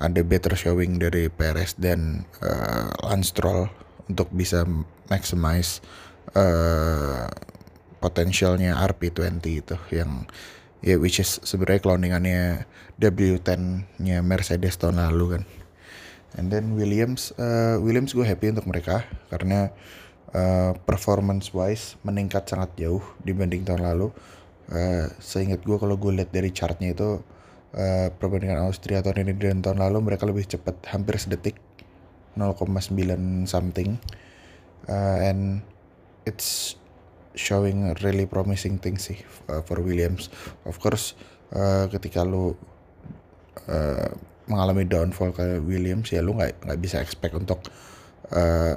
ada 0.00 0.24
better 0.24 0.56
showing 0.56 0.96
dari 0.96 1.28
Perez 1.28 1.76
dan 1.76 2.24
uh, 2.40 2.88
Lance 3.04 3.36
Stroll 3.36 3.68
untuk 4.08 4.32
bisa 4.32 4.64
maximize 5.12 5.84
uh, 6.32 7.28
potensialnya 8.00 8.80
RP20 8.80 9.44
itu 9.44 9.76
yang 9.92 10.24
ya 10.80 10.96
yeah, 10.96 10.98
which 10.98 11.20
is 11.20 11.36
sebenarnya 11.44 11.84
cloningannya 11.84 12.64
W10-nya 12.96 14.24
Mercedes 14.24 14.80
tahun 14.80 15.04
lalu 15.04 15.26
kan. 15.36 15.42
And 16.38 16.46
then 16.46 16.78
Williams, 16.78 17.34
uh, 17.34 17.80
Williams 17.82 18.14
gue 18.14 18.22
happy 18.22 18.54
untuk 18.54 18.70
mereka 18.70 19.02
karena 19.32 19.74
uh, 20.30 20.78
performance 20.86 21.50
wise 21.50 21.98
meningkat 22.06 22.46
sangat 22.46 22.70
jauh 22.78 23.02
dibanding 23.26 23.66
tahun 23.66 23.82
lalu. 23.82 24.14
Uh, 24.70 25.10
seingat 25.18 25.66
gue 25.66 25.74
kalau 25.74 25.98
gue 25.98 26.14
lihat 26.14 26.30
dari 26.30 26.54
chartnya 26.54 26.94
itu 26.94 27.18
uh, 27.74 28.08
perbandingan 28.14 28.62
Austria 28.62 29.02
tahun 29.02 29.26
ini 29.26 29.32
dan 29.34 29.58
tahun 29.66 29.82
lalu 29.82 30.14
mereka 30.14 30.30
lebih 30.30 30.46
cepat 30.46 30.78
hampir 30.94 31.18
sedetik 31.18 31.58
0,9 32.38 32.94
something 33.50 33.98
uh, 34.86 35.18
and 35.18 35.66
it's 36.22 36.78
showing 37.34 37.90
really 38.06 38.30
promising 38.30 38.78
things 38.78 39.10
sih 39.10 39.18
uh, 39.50 39.62
for 39.66 39.82
Williams. 39.82 40.30
Of 40.62 40.78
course 40.78 41.18
uh, 41.50 41.90
ketika 41.90 42.22
lu 42.22 42.54
uh, 43.66 44.10
mengalami 44.50 44.84
downfall 44.84 45.30
ke 45.30 45.62
Williams 45.62 46.10
ya 46.10 46.20
lu 46.20 46.34
nggak 46.34 46.66
nggak 46.66 46.80
bisa 46.82 46.98
expect 46.98 47.38
untuk 47.38 47.62
uh, 48.34 48.74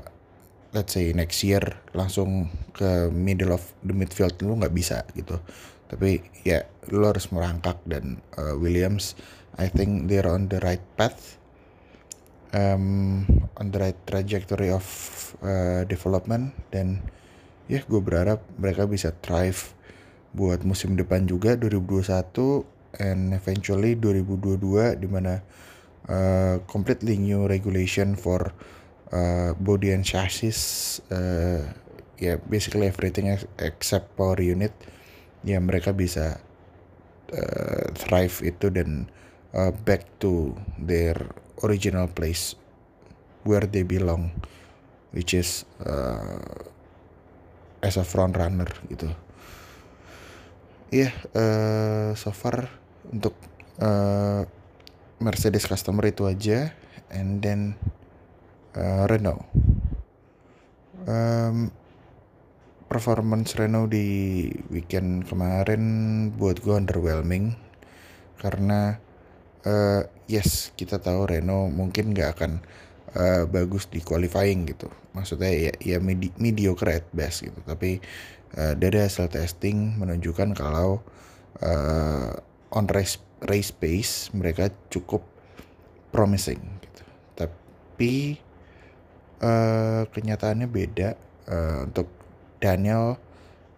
let's 0.73 0.93
say 0.93 1.09
next 1.11 1.41
year 1.41 1.61
langsung 1.97 2.49
ke 2.73 3.09
middle 3.09 3.53
of 3.53 3.65
the 3.81 3.93
midfield 3.93 4.37
lu 4.45 4.57
nggak 4.57 4.73
bisa 4.73 5.01
gitu. 5.17 5.41
Tapi 5.89 6.21
ya 6.45 6.65
lu 6.89 7.05
harus 7.05 7.29
merangkak 7.33 7.81
dan 7.85 8.21
uh, 8.37 8.53
Williams 8.57 9.17
I 9.57 9.69
think 9.69 10.09
they're 10.09 10.25
on 10.29 10.49
the 10.49 10.57
right 10.65 10.81
path 10.97 11.37
um, 12.57 13.25
on 13.57 13.69
the 13.69 13.77
right 13.77 13.99
trajectory 14.09 14.73
of 14.73 14.85
uh, 15.45 15.85
development. 15.85 16.57
Dan 16.73 17.05
ya 17.69 17.85
gue 17.85 18.01
berharap 18.01 18.41
mereka 18.57 18.89
bisa 18.89 19.13
thrive 19.21 19.77
buat 20.33 20.65
musim 20.65 20.97
depan 20.97 21.29
juga 21.29 21.53
2021 21.53 22.72
and 22.99 23.33
eventually 23.33 23.97
2022 23.97 25.01
di 25.01 25.07
mana 25.09 25.41
uh, 26.09 26.61
completely 26.69 27.17
new 27.17 27.47
regulation 27.49 28.13
for 28.13 28.53
uh, 29.13 29.53
body 29.57 29.93
and 29.93 30.05
chassis 30.05 31.01
uh, 31.09 31.61
ya 32.21 32.35
yeah, 32.35 32.37
basically 32.45 32.85
everything 32.87 33.33
except 33.57 34.13
power 34.13 34.37
unit 34.39 34.71
ya 35.43 35.59
mereka 35.59 35.91
bisa 35.91 36.39
uh, 37.33 37.85
thrive 37.97 38.39
itu 38.45 38.69
dan 38.69 39.09
uh, 39.57 39.73
back 39.83 40.05
to 40.21 40.53
their 40.79 41.17
original 41.65 42.07
place 42.07 42.55
where 43.43 43.65
they 43.67 43.83
belong 43.83 44.31
which 45.11 45.33
is 45.35 45.65
uh, 45.83 46.39
as 47.83 47.99
a 47.99 48.05
front 48.07 48.39
runner 48.39 48.69
gitu. 48.89 49.11
Iya 50.93 51.09
yeah, 51.09 51.13
uh, 51.35 52.09
so 52.13 52.29
far 52.31 52.69
untuk 53.11 53.35
uh, 53.81 54.45
Mercedes 55.19 55.67
customer 55.67 56.07
itu 56.07 56.27
aja 56.27 56.75
and 57.11 57.39
then 57.43 57.75
uh, 58.75 59.07
Renault. 59.07 59.43
Um, 61.03 61.71
performance 62.87 63.57
Renault 63.57 63.89
di 63.91 64.47
weekend 64.69 65.25
kemarin 65.25 65.81
buat 66.37 66.61
gue 66.61 66.77
underwhelming 66.77 67.57
karena 68.37 69.01
uh, 69.65 70.05
yes 70.29 70.71
kita 70.77 70.99
tahu 71.01 71.25
Renault 71.27 71.73
mungkin 71.73 72.13
nggak 72.13 72.29
akan 72.37 72.51
uh, 73.17 73.43
bagus 73.49 73.89
di 73.89 74.03
qualifying 74.03 74.69
gitu. 74.69 74.91
Maksudnya 75.17 75.51
ya, 75.51 75.73
ya 75.81 75.97
medi 75.97 76.29
mediocre 76.37 77.01
at 77.01 77.05
best 77.13 77.45
gitu. 77.45 77.59
Tapi 77.65 77.97
uh, 78.57 78.73
dari 78.77 78.97
hasil 79.01 79.29
testing 79.31 79.97
menunjukkan 79.97 80.53
kalau 80.53 81.01
on 82.73 82.89
race 82.89 83.21
race 83.45 83.69
pace 83.69 84.33
mereka 84.33 84.73
cukup 84.89 85.21
promising 86.09 86.59
gitu. 86.81 87.03
Tapi 87.37 88.41
uh, 89.41 90.09
kenyataannya 90.09 90.67
beda 90.67 91.09
uh, 91.49 91.79
untuk 91.87 92.09
Daniel 92.57 93.17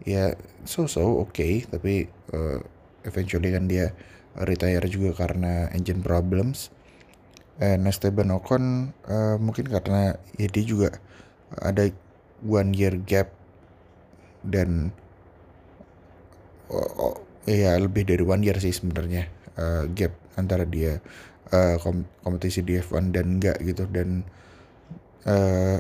ya 0.06 0.38
so 0.68 0.86
so 0.86 1.24
oke 1.24 1.34
okay, 1.34 1.66
tapi 1.66 2.08
uh, 2.36 2.60
eventually 3.08 3.50
kan 3.52 3.66
dia 3.68 3.92
retire 4.36 4.84
juga 4.88 5.16
karena 5.16 5.72
engine 5.72 6.04
problems. 6.04 6.72
And 7.56 7.88
Esteban 7.88 8.36
Ocon 8.36 8.92
uh, 9.08 9.40
mungkin 9.40 9.72
karena 9.72 10.20
ya 10.36 10.48
dia 10.52 10.66
juga 10.68 11.00
ada 11.56 11.88
one 12.44 12.76
year 12.76 13.00
gap 13.00 13.32
dan 14.44 14.92
ya 17.46 17.78
lebih 17.78 18.10
dari 18.10 18.26
one 18.26 18.42
year 18.42 18.58
sih 18.58 18.74
sebenarnya 18.74 19.30
uh, 19.58 19.86
gap 19.94 20.14
antara 20.36 20.66
dia 20.66 21.00
uh, 21.54 21.78
kom 21.80 22.06
kompetisi 22.26 22.66
di 22.66 22.82
F1 22.82 23.14
dan 23.14 23.38
enggak 23.38 23.62
gitu 23.62 23.86
dan 23.90 24.26
uh, 25.30 25.78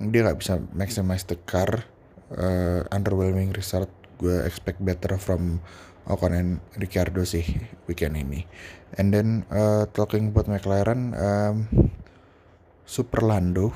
dia 0.00 0.20
nggak 0.24 0.38
bisa 0.38 0.62
maximize 0.72 1.26
the 1.26 1.36
car 1.44 1.84
uh, 2.34 2.86
underwhelming 2.94 3.50
result 3.52 3.90
gue 4.20 4.44
expect 4.44 4.78
better 4.80 5.16
from 5.16 5.60
Ocon 6.08 6.32
and 6.32 6.50
Ricardo 6.76 7.22
sih 7.28 7.44
weekend 7.86 8.16
ini. 8.16 8.44
And 8.98 9.12
then 9.14 9.44
uh, 9.52 9.86
talking 9.92 10.32
about 10.34 10.50
McLaren, 10.50 11.14
um, 11.14 11.56
super 12.82 13.22
Lando, 13.22 13.70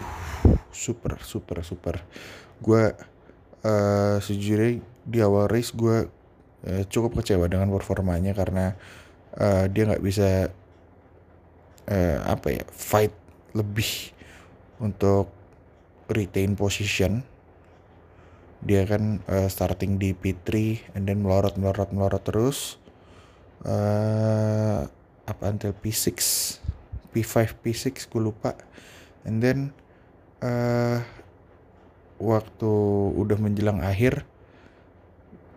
super 0.74 1.20
super 1.22 1.62
super. 1.62 2.02
Gue 2.58 2.90
uh, 3.62 4.16
sejujurnya 4.18 4.82
di 5.04 5.18
awal 5.20 5.46
race 5.52 5.70
gue 5.76 6.08
uh, 6.68 6.82
cukup 6.88 7.20
kecewa 7.20 7.48
dengan 7.48 7.70
performanya 7.70 8.32
karena 8.32 8.76
uh, 9.38 9.64
dia 9.68 9.88
nggak 9.88 10.04
bisa 10.04 10.48
uh, 11.88 12.18
apa 12.24 12.48
ya 12.60 12.64
fight 12.72 13.14
lebih 13.54 14.12
untuk 14.82 15.30
retain 16.10 16.58
position. 16.58 17.22
Dia 18.64 18.88
kan 18.88 19.20
uh, 19.28 19.48
starting 19.48 20.00
di 20.00 20.16
P3 20.16 20.48
and 20.96 21.04
then 21.04 21.20
melorot 21.20 21.60
melorot 21.60 21.92
melorot 21.92 22.24
terus. 22.24 22.80
Uh, 23.64 24.84
up 25.24 25.40
until 25.40 25.72
P6 25.72 26.20
P5 27.14 27.54
P6 27.62 28.10
gue 28.10 28.20
lupa. 28.20 28.58
And 29.24 29.40
then 29.40 29.72
uh, 30.44 31.00
waktu 32.20 32.72
udah 33.14 33.38
menjelang 33.40 33.80
akhir 33.80 34.26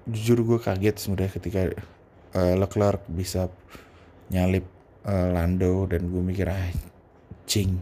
jujur 0.08 0.40
gue 0.44 0.60
kaget 0.64 0.96
sebenarnya 0.98 1.32
ketika 1.36 1.62
uh, 2.36 2.56
Leclerc 2.56 3.04
bisa 3.12 3.52
nyalip 4.32 4.64
uh, 5.04 5.32
Lando 5.36 5.88
dan 5.88 6.08
gue 6.08 6.22
mikir 6.24 6.48
ah 6.48 6.72
cing 7.48 7.80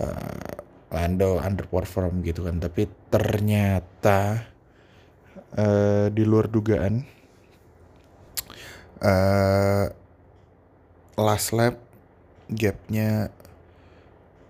uh, 0.00 0.56
Lando 0.88 1.36
underperform 1.36 2.24
gitu 2.24 2.48
kan. 2.48 2.60
Tapi 2.60 2.88
ternyata 3.12 4.48
uh, 5.56 6.08
di 6.08 6.24
luar 6.24 6.48
dugaan 6.48 7.04
uh, 9.04 9.84
last 11.18 11.52
lap 11.52 11.76
gapnya 12.48 13.28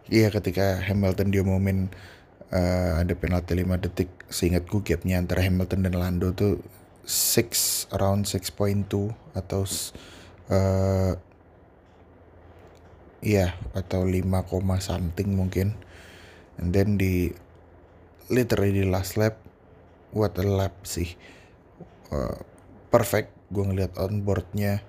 iya 0.07 0.31
ketika 0.31 0.79
Hamilton 0.79 1.29
dia 1.35 1.43
momen 1.43 1.91
uh, 2.53 3.01
ada 3.01 3.13
penalti 3.17 3.57
5 3.57 3.85
detik. 3.85 4.11
Seingat 4.29 4.69
gue 4.69 4.81
gapnya 4.85 5.21
antara 5.21 5.45
Hamilton 5.45 5.89
dan 5.89 5.95
Lando 5.97 6.33
tuh 6.33 6.61
6 7.09 7.93
around 7.97 8.29
6.2 8.29 8.85
atau 9.37 9.63
uh, 10.53 11.13
iya 13.25 13.57
atau 13.73 14.05
5, 14.05 14.25
something 14.81 15.29
mungkin. 15.33 15.77
And 16.59 16.75
then 16.75 16.99
di 16.99 17.33
literally 18.29 18.75
di 18.77 18.85
last 18.85 19.17
lap 19.17 19.41
what 20.13 20.37
a 20.37 20.45
lap 20.45 20.75
sih. 20.85 21.17
Uh, 22.09 22.41
perfect 22.89 23.33
gue 23.53 23.65
ngeliat 23.65 23.97
on 24.01 24.25
boardnya 24.25 24.81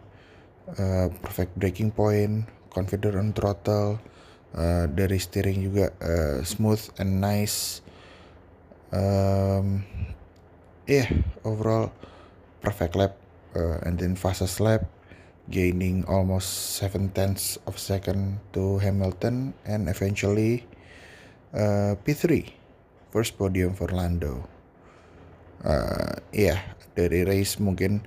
uh, 0.76 1.08
perfect 1.24 1.56
braking 1.56 1.92
point 1.92 2.48
confident 2.72 3.16
on 3.16 3.32
throttle 3.32 4.00
uh, 4.56 4.86
dari 4.90 5.20
steering 5.22 5.60
juga 5.62 5.94
uh, 6.02 6.40
smooth 6.42 6.82
and 6.98 7.22
nice. 7.22 7.86
Um, 8.90 9.86
yeah 10.90 11.06
overall 11.46 11.94
perfect 12.66 12.98
lap. 12.98 13.14
Uh, 13.54 13.82
and 13.82 13.98
then 13.98 14.14
fastest 14.14 14.62
lap 14.62 14.86
gaining 15.50 16.06
almost 16.06 16.78
7 16.78 17.10
tenths 17.18 17.58
of 17.66 17.82
second 17.82 18.38
to 18.54 18.78
Hamilton 18.78 19.58
and 19.66 19.90
eventually 19.90 20.70
uh, 21.58 21.98
P3 22.06 22.46
first 23.10 23.34
podium 23.42 23.74
for 23.74 23.90
Lando. 23.90 24.46
Uh, 25.66 26.22
ya 26.30 26.56
yeah, 26.56 26.60
dari 26.94 27.26
race 27.26 27.58
mungkin 27.58 28.06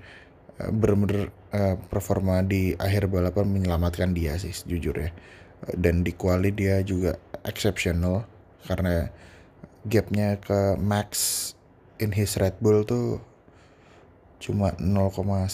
uh, 0.63 0.71
benar-benar 0.71 1.29
uh, 1.53 1.77
performa 1.91 2.41
di 2.47 2.73
akhir 2.79 3.11
balapan 3.11 3.51
menyelamatkan 3.51 4.15
dia 4.17 4.39
sih 4.41 4.55
jujur 4.65 4.97
ya 4.97 5.11
dan 5.79 6.03
di 6.03 6.13
quali 6.15 6.51
dia 6.51 6.83
juga 6.83 7.19
exceptional 7.47 8.27
karena 8.67 9.11
gapnya 9.87 10.39
ke 10.39 10.79
Max 10.79 11.11
in 11.99 12.15
his 12.15 12.39
Red 12.39 12.59
Bull 12.63 12.87
tuh 12.87 13.23
cuma 14.43 14.75
0,1 14.83 15.47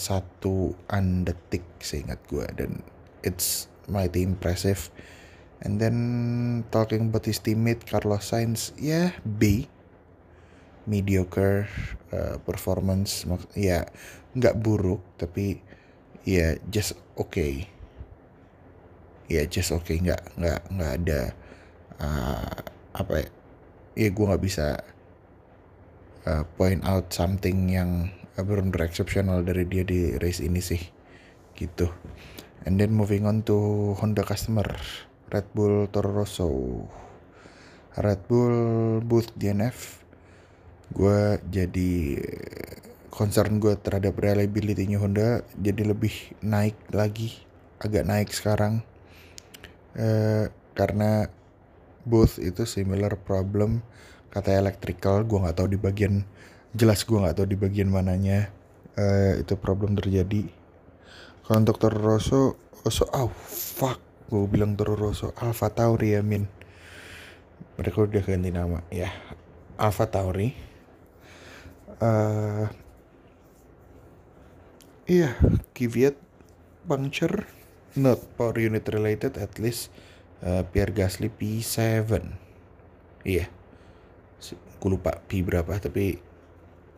detik 1.21 1.65
seingat 1.77 2.17
gue 2.25 2.45
dan 2.57 2.81
it's 3.21 3.69
mighty 3.89 4.25
impressive. 4.25 4.89
And 5.59 5.75
then 5.75 5.97
talking 6.71 7.11
about 7.11 7.27
his 7.27 7.43
teammate 7.43 7.83
Carlos 7.83 8.31
Sainz, 8.31 8.71
ya 8.79 8.87
yeah, 8.87 9.09
B, 9.27 9.67
mediocre 10.87 11.67
uh, 12.15 12.39
performance, 12.47 13.27
ya 13.27 13.35
yeah, 13.59 13.83
nggak 14.39 14.55
buruk 14.63 15.03
tapi 15.19 15.59
ya 16.23 16.55
yeah, 16.55 16.63
just 16.71 16.95
okay, 17.19 17.67
ya 19.29 19.45
just 19.45 19.71
okay, 19.71 20.01
nggak 20.01 20.35
nggak 20.35 20.61
nggak 20.73 20.91
ada 20.99 21.21
uh, 22.01 22.59
apa 22.97 23.13
ya, 23.21 23.27
ya 23.93 24.09
gue 24.09 24.25
nggak 24.25 24.43
bisa 24.43 24.81
uh, 26.25 26.43
point 26.57 26.81
out 26.83 27.13
something 27.13 27.69
yang 27.69 28.09
benar-benar 28.33 28.87
exceptional 28.89 29.45
dari 29.45 29.67
dia 29.67 29.83
di 29.83 30.15
race 30.17 30.41
ini 30.41 30.63
sih, 30.63 30.79
gitu. 31.53 31.91
And 32.63 32.79
then 32.79 32.91
moving 32.91 33.27
on 33.27 33.43
to 33.47 33.93
Honda 33.99 34.23
customer. 34.23 34.67
Red 35.29 35.51
Bull 35.53 35.85
Toro 35.93 36.09
Rosso. 36.09 36.49
Red 37.99 38.25
Bull 38.25 38.55
booth 39.03 39.35
DNF 39.35 39.99
gue 40.89 41.37
jadi 41.53 42.17
concern 43.13 43.61
gue 43.61 43.77
terhadap 43.77 44.17
reliability-nya 44.17 44.97
Honda 44.97 45.45
jadi 45.53 45.85
lebih 45.85 46.33
naik 46.41 46.73
lagi 46.89 47.45
agak 47.77 48.09
naik 48.09 48.33
sekarang 48.33 48.81
eh, 49.97 50.51
karena 50.77 51.29
booth 52.05 52.37
itu 52.41 52.65
similar 52.65 53.17
problem. 53.17 53.81
Kata 54.29 54.53
electrical 54.53 55.25
gue 55.25 55.41
nggak 55.41 55.57
tahu 55.57 55.67
di 55.73 55.79
bagian 55.81 56.21
jelas 56.73 57.01
gue 57.01 57.17
nggak 57.17 57.37
tahu 57.41 57.47
di 57.49 57.57
bagian 57.57 57.89
mananya. 57.89 58.53
Eh, 58.99 59.41
itu 59.41 59.57
problem 59.57 59.97
terjadi. 59.97 60.49
Kalau 61.45 61.65
untuk 61.65 61.81
Toro 61.81 61.97
Rosso 61.97 62.41
Rosso 62.85 63.09
oh 63.09 63.31
fuck. 63.33 63.97
Gue 64.29 64.45
bilang 64.45 64.77
Toro 64.77 64.93
Rosso 64.93 65.33
Alpha 65.41 65.73
Tauri 65.73 66.13
ya 66.13 66.21
Min 66.21 66.45
mereka 67.79 68.03
udah 68.03 68.21
ganti 68.21 68.51
nama 68.51 68.83
ya. 68.93 69.09
Alpha 69.79 70.05
Tauri. 70.05 70.51
Uh, 71.99 72.63
iya 75.03 75.35
Kvyat 75.75 76.15
puncture 76.87 77.58
not 77.97 78.21
power 78.37 78.57
unit 78.57 78.85
related 78.91 79.37
at 79.39 79.57
least 79.57 79.89
uh, 80.45 80.61
Pierre 80.69 80.93
Gasly 80.93 81.31
P7 81.31 82.49
iya. 83.27 83.47
Gue 84.79 84.95
lupa 84.95 85.19
P 85.27 85.43
berapa 85.43 85.75
tapi 85.79 86.19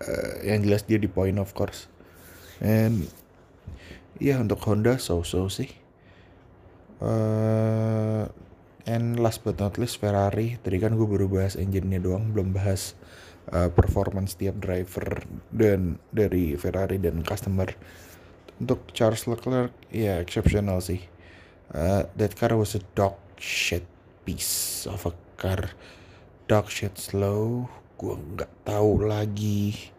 uh, 0.02 0.36
yang 0.46 0.62
jelas 0.62 0.86
dia 0.86 1.02
di 1.02 1.10
point 1.10 1.38
of 1.42 1.54
course. 1.58 1.90
And 2.62 3.10
iya 4.22 4.38
untuk 4.38 4.62
Honda 4.62 5.02
so-so 5.02 5.50
sih. 5.50 5.70
Uh, 7.02 8.30
and 8.86 9.18
last 9.18 9.42
but 9.42 9.58
not 9.58 9.82
least 9.82 9.98
Ferrari. 9.98 10.62
Tadi 10.62 10.78
kan 10.78 10.94
gue 10.94 11.08
baru 11.10 11.26
bahas 11.26 11.58
engine-nya 11.58 11.98
doang 11.98 12.30
belum 12.30 12.54
bahas 12.54 12.94
uh, 13.50 13.74
performance 13.74 14.38
tiap 14.38 14.62
driver 14.62 15.26
dan 15.50 15.98
dari 16.14 16.54
Ferrari 16.54 17.02
dan 17.02 17.26
customer 17.26 17.74
untuk 18.62 18.94
Charles 18.94 19.26
Leclerc 19.26 19.74
ya 19.90 20.16
yeah, 20.16 20.18
exceptional 20.22 20.78
sih. 20.86 21.02
Uh, 21.74 22.06
that 22.14 22.38
car 22.38 22.54
was 22.54 22.78
a 22.78 22.84
dog 22.94 23.18
shit 23.42 23.84
piece 24.22 24.86
of 24.86 25.02
a 25.10 25.14
car. 25.34 25.74
Dark 26.46 26.70
shade 26.70 27.00
slow 27.00 27.66
gue 27.98 28.18
nggak 28.18 28.66
tahu 28.66 29.06
lagi 29.06 29.94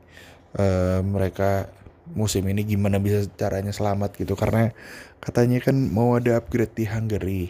uh, 0.58 1.00
mereka 1.00 1.70
musim 2.12 2.44
ini 2.50 2.66
gimana 2.66 3.02
bisa 3.02 3.26
caranya 3.34 3.74
selamat 3.74 4.14
gitu. 4.14 4.38
Karena 4.38 4.70
katanya 5.18 5.58
kan 5.58 5.74
mau 5.90 6.14
ada 6.14 6.38
upgrade 6.38 6.76
di 6.76 6.84
Hungary. 6.86 7.44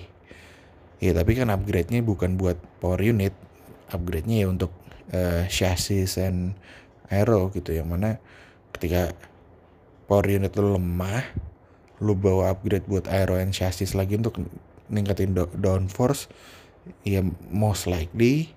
Ya 1.02 1.12
tapi 1.18 1.34
kan 1.34 1.50
upgrade-nya 1.50 2.00
bukan 2.00 2.38
buat 2.38 2.56
power 2.78 3.02
unit. 3.02 3.34
Upgrade-nya 3.90 4.46
ya 4.46 4.48
untuk 4.48 4.70
uh, 5.10 5.44
chassis 5.50 6.14
and 6.16 6.54
aero 7.10 7.50
gitu. 7.50 7.74
Yang 7.74 7.88
mana 7.90 8.10
ketika 8.70 9.10
power 10.12 10.28
unit 10.28 10.52
lu 10.60 10.76
lemah 10.76 11.24
lu 12.04 12.12
bawa 12.12 12.52
upgrade 12.52 12.84
buat 12.84 13.08
aero 13.08 13.40
and 13.40 13.56
chassis 13.56 13.96
lagi 13.96 14.20
untuk 14.20 14.36
ningkatin 14.92 15.32
downforce 15.56 16.28
ya 17.00 17.24
most 17.48 17.88
likely 17.88 18.52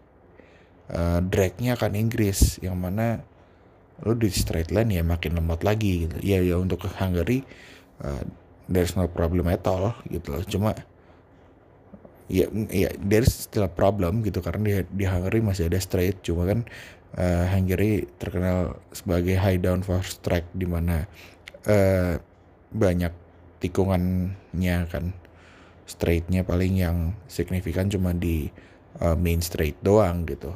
uh, 0.91 1.24
dragnya 1.24 1.80
akan 1.80 1.96
increase 1.96 2.60
yang 2.60 2.76
mana 2.76 3.24
lo 4.04 4.12
di 4.12 4.28
straight 4.28 4.76
line 4.76 4.91
ya 4.91 5.08
makin 5.08 5.39
lemot 5.39 5.63
lagi 5.63 6.04
gitu. 6.04 6.20
Ya 6.20 6.44
ya 6.44 6.60
untuk 6.60 6.84
ke 6.84 6.89
Hungary 7.00 7.48
uh, 8.04 8.28
there's 8.68 9.00
no 9.00 9.08
problem 9.08 9.48
at 9.48 9.63
all 9.63 9.96
gitu 10.12 10.36
loh. 10.36 10.44
Cuma 10.44 10.76
ya 12.28 12.52
ya 12.74 12.91
there's 13.00 13.48
still 13.48 13.63
a 13.63 13.72
problem 13.72 14.26
gitu 14.26 14.44
karena 14.44 14.84
di, 14.84 15.06
di 15.06 15.06
Hungary 15.08 15.39
masih 15.39 15.70
ada 15.70 15.80
straight 15.80 16.20
cuma 16.26 16.50
kan 16.50 16.65
uh, 17.15 17.46
Hungary 17.48 18.10
terkenal 18.18 18.82
sebagai 18.91 19.38
high 19.38 19.62
downforce 19.62 20.18
track 20.26 20.50
di 20.52 20.65
mana 20.65 21.06
uh, 21.69 22.17
banyak 22.71 23.13
tikungannya 23.60 24.78
kan. 24.89 25.13
Straightnya 25.86 26.41
paling 26.41 26.82
yang 26.82 26.97
signifikan 27.30 27.89
cuma 27.93 28.10
di 28.17 28.49
uh, 29.01 29.13
main 29.13 29.41
straight 29.41 29.78
doang 29.86 30.25
gitu. 30.25 30.49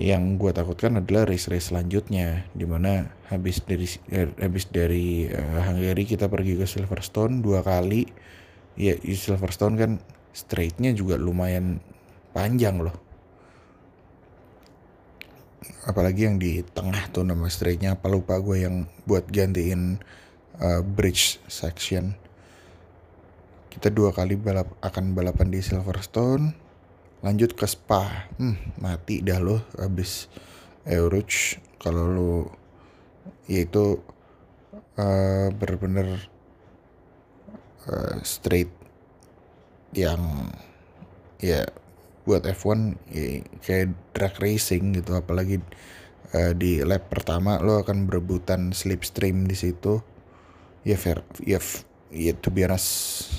Yang 0.00 0.40
gue 0.40 0.52
takutkan 0.56 0.96
adalah 0.96 1.28
race-race 1.28 1.68
selanjutnya 1.68 2.48
di 2.56 2.64
mana 2.64 3.12
habis 3.28 3.60
dari 3.60 3.84
eh, 4.08 4.32
habis 4.40 4.64
dari 4.72 5.28
uh, 5.28 5.60
Hungary 5.68 6.08
kita 6.08 6.32
pergi 6.32 6.56
ke 6.56 6.64
Silverstone 6.64 7.44
dua 7.44 7.60
kali. 7.60 8.08
Ya 8.80 8.96
Silverstone 8.96 9.76
kan 9.76 9.92
straightnya 10.32 10.96
juga 10.96 11.20
lumayan 11.20 11.84
panjang 12.32 12.80
loh 12.80 13.11
apalagi 15.86 16.26
yang 16.26 16.36
di 16.38 16.62
tengah 16.62 17.10
tuh 17.10 17.26
nama 17.26 17.46
straightnya 17.50 17.98
apa 17.98 18.06
lupa 18.06 18.38
gue 18.38 18.62
yang 18.62 18.86
buat 19.06 19.26
gantiin 19.30 19.98
uh, 20.58 20.80
bridge 20.82 21.42
section. 21.50 22.14
Kita 23.72 23.88
dua 23.88 24.12
kali 24.12 24.36
balap 24.36 24.68
akan 24.84 25.16
balapan 25.16 25.48
di 25.48 25.64
Silverstone. 25.64 26.52
Lanjut 27.22 27.54
ke 27.54 27.64
spa. 27.64 28.28
Hmm, 28.36 28.58
mati 28.82 29.22
dah 29.22 29.38
lo 29.38 29.62
habis 29.78 30.28
Euruch 30.84 31.58
kalau 31.78 32.04
lo 32.10 32.32
yaitu 33.46 34.02
uh, 34.98 35.48
bener-bener 35.54 36.30
uh, 37.86 38.16
straight 38.22 38.70
yang 39.92 40.50
ya 41.42 41.66
buat 42.22 42.46
F1 42.46 42.98
ya, 43.10 43.42
kayak 43.62 43.94
drag 44.14 44.34
racing 44.38 44.94
gitu. 44.98 45.18
Apalagi 45.18 45.58
uh, 46.34 46.52
di 46.56 46.80
lap 46.82 47.10
pertama 47.12 47.58
lo 47.58 47.80
akan 47.82 48.06
berebutan 48.08 48.70
slipstream 48.74 49.46
di 49.46 49.56
situ. 49.58 50.00
Ya 50.82 50.98
fair 50.98 51.22
ya 51.42 51.62
ya 52.10 52.34
to 52.34 52.50
be 52.50 52.66
honest 52.66 53.30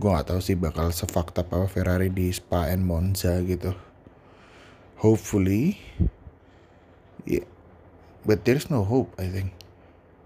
gue 0.00 0.08
gak 0.08 0.32
tahu 0.32 0.40
sih 0.40 0.56
bakal 0.56 0.88
sefakta 0.88 1.44
apa 1.44 1.68
Ferrari 1.68 2.08
di 2.08 2.32
Spa 2.32 2.70
and 2.70 2.86
Monza 2.86 3.42
gitu. 3.44 3.74
Hopefully 5.02 5.76
yeah 7.26 7.46
but 8.22 8.46
there's 8.46 8.70
no 8.70 8.86
hope 8.86 9.12
I 9.18 9.28
think. 9.28 9.50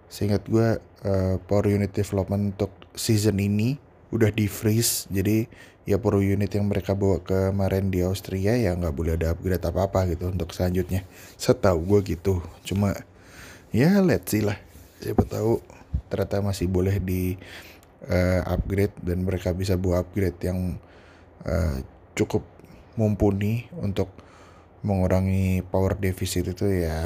Seingat 0.06 0.46
gue 0.46 0.78
uh, 1.02 1.34
power 1.50 1.66
unit 1.66 1.90
development 1.90 2.54
untuk 2.54 2.70
season 2.94 3.42
ini 3.42 3.85
udah 4.14 4.30
di 4.30 4.46
freeze 4.46 5.10
jadi 5.10 5.50
ya 5.86 6.02
power 6.02 6.18
unit 6.18 6.50
yang 6.50 6.66
mereka 6.66 6.98
bawa 6.98 7.22
ke 7.22 7.54
kemarin 7.54 7.94
di 7.94 8.02
Austria 8.02 8.58
ya 8.58 8.74
nggak 8.74 8.90
boleh 8.90 9.14
ada 9.14 9.32
upgrade 9.32 9.62
apa 9.62 9.86
apa 9.86 10.00
gitu 10.10 10.26
untuk 10.34 10.50
selanjutnya. 10.50 11.06
Setahu 11.38 11.78
gue 11.86 12.18
gitu 12.18 12.42
cuma 12.66 12.98
ya 13.70 14.02
let's 14.02 14.34
see 14.34 14.42
lah. 14.42 14.58
Siapa 14.98 15.22
tahu 15.22 15.62
ternyata 16.10 16.42
masih 16.42 16.66
boleh 16.66 16.98
di 16.98 17.38
uh, 18.10 18.42
upgrade 18.50 18.92
dan 18.98 19.22
mereka 19.22 19.54
bisa 19.54 19.78
buat 19.78 20.02
upgrade 20.02 20.42
yang 20.42 20.74
uh, 21.46 21.78
cukup 22.18 22.42
mumpuni 22.98 23.70
untuk 23.78 24.10
mengurangi 24.82 25.62
power 25.66 25.98
deficit 25.98 26.50
itu 26.50 26.66
ya 26.82 26.98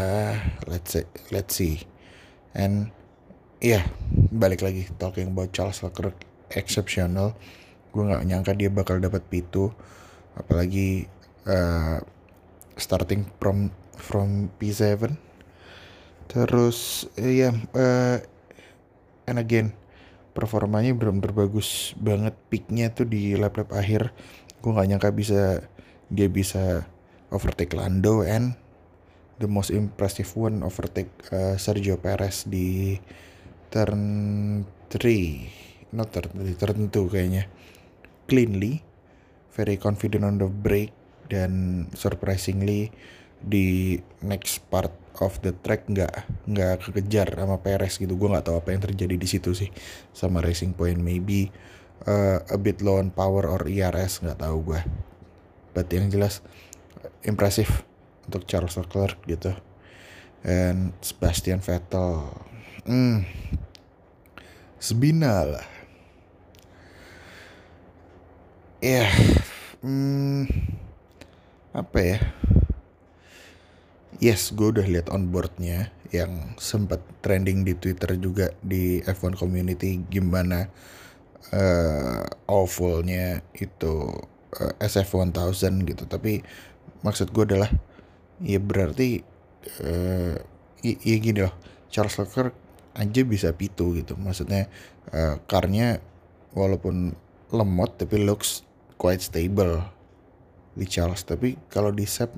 let's 0.64 0.96
say, 0.96 1.04
let's 1.28 1.52
see. 1.52 1.84
And 2.56 2.88
iya 3.60 3.84
yeah, 3.84 3.84
balik 4.32 4.64
lagi 4.64 4.88
talking 4.96 5.36
about 5.36 5.52
Charles 5.52 5.84
Leclerc 5.84 6.29
exceptional. 6.54 7.34
Gue 7.90 8.06
nggak 8.06 8.24
nyangka 8.26 8.52
dia 8.54 8.70
bakal 8.70 9.02
dapat 9.02 9.26
P2 9.26 9.70
apalagi 10.38 11.10
uh, 11.50 11.98
starting 12.78 13.26
from 13.42 13.74
from 13.98 14.48
P7 14.56 15.12
terus 16.30 17.10
iya 17.18 17.50
yeah, 17.50 17.54
uh, 17.74 18.16
and 19.26 19.42
again 19.42 19.74
performanya 20.30 20.94
benar-benar 20.94 21.34
bagus 21.34 21.92
banget. 21.98 22.38
Peaknya 22.48 22.94
tuh 22.94 23.06
di 23.10 23.34
lap-lap 23.34 23.74
akhir. 23.74 24.14
Gue 24.62 24.70
nggak 24.70 24.88
nyangka 24.94 25.10
bisa 25.10 25.66
dia 26.10 26.28
bisa 26.30 26.86
overtake 27.30 27.74
Lando 27.74 28.22
and 28.26 28.54
the 29.42 29.48
most 29.48 29.72
impressive 29.72 30.28
one 30.36 30.60
overtake 30.62 31.10
uh, 31.32 31.56
Sergio 31.56 31.96
Perez 31.96 32.44
di 32.46 32.98
turn 33.70 34.02
3 34.90 35.69
not 35.92 36.10
turn 36.14 36.30
3 36.34 36.54
turn 36.56 36.88
2 36.88 37.12
kayaknya. 37.12 37.46
Cleanly 38.26 38.82
very 39.54 39.76
confident 39.76 40.22
on 40.22 40.38
the 40.38 40.46
brake 40.46 40.94
dan 41.26 41.84
surprisingly 41.94 42.94
di 43.40 43.96
next 44.20 44.62
part 44.70 44.92
of 45.18 45.40
the 45.42 45.50
track 45.64 45.88
nggak 45.90 46.28
nggak 46.46 46.74
kekejar 46.86 47.28
sama 47.34 47.58
Perez 47.58 47.98
gitu. 47.98 48.14
Gue 48.14 48.30
nggak 48.30 48.46
tahu 48.46 48.56
apa 48.62 48.68
yang 48.74 48.82
terjadi 48.82 49.14
di 49.18 49.28
situ 49.28 49.50
sih 49.56 49.70
sama 50.14 50.38
Racing 50.44 50.76
Point. 50.76 51.02
Maybe 51.02 51.50
uh, 52.06 52.42
a 52.46 52.58
bit 52.60 52.80
low 52.80 53.02
on 53.02 53.10
power 53.10 53.46
or 53.50 53.66
ERS 53.66 54.22
nggak 54.22 54.40
tahu 54.40 54.74
gue 54.74 54.80
but 55.70 55.86
yang 55.90 56.10
jelas 56.10 56.42
impresif 57.22 57.86
untuk 58.26 58.46
Charles 58.46 58.76
Leclerc 58.78 59.18
gitu. 59.26 59.54
And 60.40 60.96
Sebastian 61.04 61.60
Vettel. 61.60 62.32
Hmm, 62.88 63.28
Sebina 64.80 65.44
lah 65.44 65.79
ya 68.80 69.04
hmm, 69.84 70.48
apa 71.76 71.98
ya? 72.00 72.18
Yes 74.20 74.52
gue 74.52 74.72
udah 74.72 74.84
lihat 74.84 75.12
onboardnya 75.12 75.92
yang 76.12 76.56
sempat 76.60 77.00
trending 77.24 77.64
di 77.64 77.76
Twitter 77.76 78.16
juga 78.20 78.52
di 78.60 79.00
F1 79.04 79.36
community 79.36 80.00
gimana 80.08 80.68
uh, 81.52 82.24
awfulnya 82.48 83.40
itu 83.56 84.12
uh, 84.60 84.72
SF1000 84.80 85.72
gitu. 85.84 86.04
Tapi 86.08 86.40
maksud 87.04 87.32
gue 87.32 87.44
adalah 87.48 87.70
ya 88.40 88.60
berarti 88.60 89.20
uh, 89.84 90.36
ya 90.84 91.16
gini 91.20 91.44
loh 91.44 91.52
Charles 91.92 92.16
Leclerc 92.16 92.56
aja 92.96 93.20
bisa 93.24 93.52
pitu 93.52 93.96
gitu. 93.96 94.16
Maksudnya 94.20 94.68
uh, 95.12 95.40
karnya 95.48 96.00
walaupun 96.56 97.16
lemot 97.50 97.96
tapi 97.98 98.22
looks 98.22 98.62
quite 99.00 99.24
stable 99.24 99.80
di 100.76 100.84
Charles. 100.84 101.24
Tapi 101.24 101.56
kalau 101.72 101.88
di 101.88 102.04
Sep 102.04 102.28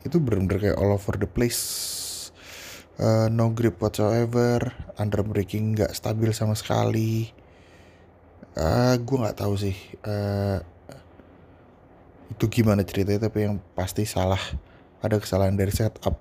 itu 0.00 0.16
bener-bener 0.16 0.56
kayak 0.56 0.80
all 0.80 0.96
over 0.96 1.20
the 1.20 1.28
place. 1.28 1.60
Uh, 3.00 3.32
no 3.32 3.48
grip 3.52 3.80
whatsoever 3.80 4.60
under 5.00 5.24
braking 5.24 5.76
nggak 5.76 5.92
stabil 5.92 6.32
sama 6.32 6.56
sekali. 6.56 7.28
Uh, 8.56 8.96
gue 8.96 9.16
nggak 9.20 9.40
tahu 9.40 9.54
sih 9.56 9.76
uh, 10.04 10.58
itu 12.34 12.44
gimana 12.50 12.84
ceritanya 12.84 13.28
tapi 13.28 13.44
yang 13.44 13.60
pasti 13.76 14.08
salah. 14.08 14.40
Ada 15.00 15.16
kesalahan 15.16 15.56
dari 15.56 15.72
setup 15.72 16.16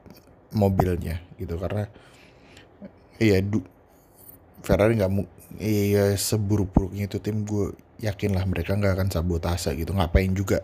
mobilnya 0.56 1.20
gitu. 1.36 1.60
Karena 1.60 1.88
iya 3.20 3.44
du, 3.44 3.60
Ferrari 4.64 4.96
nggak 5.00 5.12
iya 5.60 6.16
seburuk-buruknya 6.16 7.12
itu 7.12 7.20
tim 7.20 7.44
gue 7.44 7.76
yakin 8.00 8.32
lah 8.36 8.48
mereka 8.48 8.76
nggak 8.76 8.96
akan 8.96 9.10
sabotase 9.12 9.76
gitu. 9.76 9.92
Ngapain 9.92 10.32
juga 10.32 10.64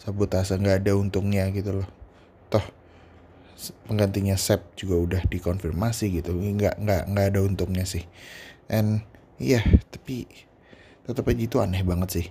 sabotase? 0.00 0.56
Nggak 0.60 0.84
ada 0.84 0.92
untungnya 0.96 1.48
gitu 1.50 1.82
loh. 1.82 1.88
Toh 2.52 2.64
penggantinya 3.90 4.38
Sep 4.38 4.76
juga 4.78 4.96
udah 5.00 5.22
dikonfirmasi 5.26 6.20
gitu. 6.20 6.36
Nggak 6.36 6.78
nggak 6.78 7.02
nggak 7.10 7.26
ada 7.34 7.40
untungnya 7.40 7.84
sih. 7.88 8.04
And 8.68 9.02
iya 9.40 9.64
tapi 9.88 10.28
tetap 11.08 11.24
aja 11.24 11.42
itu 11.42 11.56
aneh 11.58 11.82
banget 11.82 12.08
sih. 12.12 12.26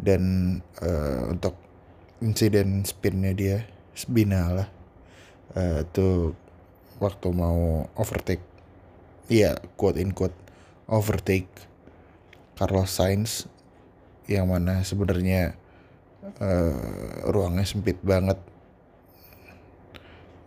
Dan 0.00 0.22
uh, 0.80 1.32
untuk 1.32 1.56
insiden 2.20 2.84
spinnya 2.84 3.32
dia 3.32 3.56
spinal 3.96 4.64
lah. 4.64 4.68
Uh, 5.56 5.82
itu 5.82 6.36
waktu 7.00 7.28
mau 7.32 7.88
overtake. 7.96 8.44
Iya 9.32 9.56
quote 9.80 9.96
in 9.96 10.12
quote 10.12 10.36
overtake 10.90 11.48
Carlos 12.58 12.92
Sainz 12.92 13.48
yang 14.30 14.46
mana 14.46 14.86
sebenarnya 14.86 15.58
uh, 16.38 17.26
ruangnya 17.26 17.66
sempit 17.66 17.98
banget. 18.00 18.38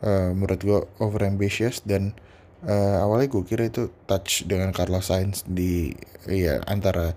Uh, 0.04 0.36
menurut 0.36 0.60
gue 0.60 0.80
over 1.00 1.24
ambitious 1.24 1.80
dan 1.84 2.12
uh, 2.67 3.04
awalnya 3.04 3.32
gue 3.32 3.43
kira 3.48 3.67
itu 3.67 3.88
touch 4.04 4.43
dengan 4.48 4.76
Carlos 4.76 5.08
Sainz 5.08 5.48
di 5.48 5.96
ya 6.28 6.60
antara 6.67 7.15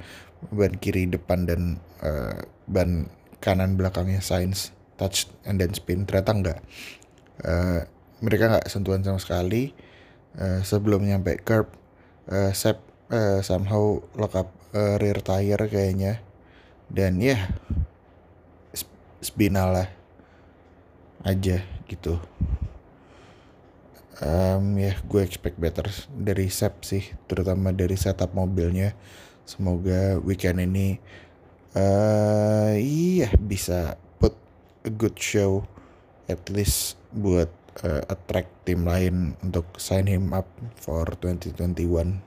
ban 0.54 0.74
kiri 0.78 1.10
depan 1.10 1.50
dan 1.50 1.82
uh, 2.02 2.46
ban 2.70 3.10
kanan 3.42 3.74
belakangnya 3.74 4.22
Sainz 4.22 4.74
touch 4.98 5.30
and 5.46 5.58
then 5.58 5.74
spin. 5.74 6.06
Ternyata 6.06 6.30
enggak. 6.34 6.58
Uh, 7.42 7.82
mereka 8.22 8.50
nggak 8.50 8.70
sentuhan 8.70 9.02
sama 9.02 9.18
sekali. 9.18 9.74
Uh, 10.36 10.60
sebelum 10.62 11.02
nyampe 11.02 11.40
curb 11.42 11.72
uh, 12.28 12.52
Sep 12.52 12.82
uh, 13.08 13.40
somehow 13.40 13.98
lock 14.14 14.36
up 14.36 14.52
uh, 14.76 15.00
rear 15.00 15.16
tire 15.24 15.64
kayaknya 15.72 16.25
dan 16.90 17.18
ya 17.18 17.34
yeah, 17.34 17.42
spinal 19.20 19.74
lah 19.74 19.88
aja 21.26 21.62
gitu. 21.90 22.22
Um, 24.16 24.80
ya 24.80 24.96
gue 25.04 25.20
expect 25.20 25.60
better 25.60 25.84
dari 26.08 26.48
Sep 26.48 26.80
sih 26.86 27.04
terutama 27.28 27.74
dari 27.74 27.98
setup 27.98 28.32
mobilnya. 28.32 28.96
Semoga 29.46 30.18
weekend 30.22 30.62
ini 30.62 30.98
uh, 31.76 32.74
iya 32.78 33.30
bisa 33.36 34.00
put 34.18 34.34
a 34.86 34.90
good 34.90 35.14
show 35.20 35.66
at 36.26 36.42
least 36.50 36.98
buat 37.12 37.50
uh, 37.84 38.02
attract 38.08 38.50
tim 38.66 38.88
lain 38.88 39.36
untuk 39.44 39.68
sign 39.78 40.08
him 40.08 40.32
up 40.32 40.48
for 40.80 41.06
2021 41.20 42.22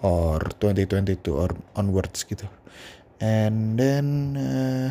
or 0.00 0.40
2022 0.58 1.30
or 1.30 1.52
onwards 1.76 2.24
gitu 2.24 2.48
and 3.20 3.76
then 3.76 4.34
uh, 4.34 4.88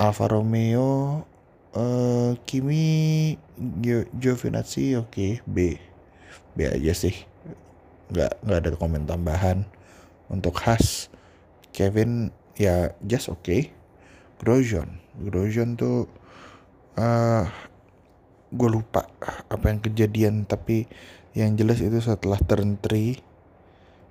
Alfa 0.00 0.26
Romeo 0.32 1.22
uh, 1.76 2.32
Kimi 2.48 3.36
Giovinazzi 4.16 4.96
oke 4.96 5.12
okay, 5.12 5.32
B. 5.44 5.76
B 6.56 6.58
aja 6.64 6.96
sih. 6.96 7.14
Nggak 8.10 8.32
nggak 8.42 8.58
ada 8.64 8.70
komen 8.80 9.04
tambahan. 9.04 9.68
Untuk 10.28 10.60
Has 10.64 11.12
Kevin 11.76 12.32
ya 12.56 12.96
just 13.04 13.28
oke. 13.28 13.44
Okay. 13.44 13.62
Grosjean 14.38 15.02
Grosjean 15.18 15.74
tuh 15.74 16.06
uh, 16.94 17.44
gue 18.48 18.68
lupa 18.70 19.10
apa 19.50 19.64
yang 19.66 19.82
kejadian 19.82 20.34
tapi 20.46 20.86
yang 21.34 21.58
jelas 21.58 21.82
itu 21.82 21.98
setelah 21.98 22.38
turn 22.46 22.78
3 22.78 23.27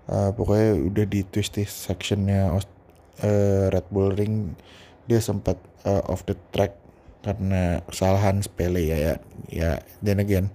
uh, 0.07 0.31
pokoknya 0.33 0.79
udah 0.79 1.05
di 1.05 1.21
twisty 1.27 1.63
sectionnya 1.67 2.51
uh, 2.55 3.65
Red 3.71 3.87
Bull 3.91 4.15
Ring 4.15 4.55
dia 5.07 5.23
sempat 5.23 5.55
uh, 5.87 6.03
off 6.11 6.27
the 6.27 6.35
track 6.51 6.75
karena 7.23 7.83
kesalahan 7.87 8.39
sepele 8.43 8.83
ya 8.87 8.97
ya. 8.97 9.13
Ya 9.47 9.71
then 10.03 10.19
again 10.19 10.51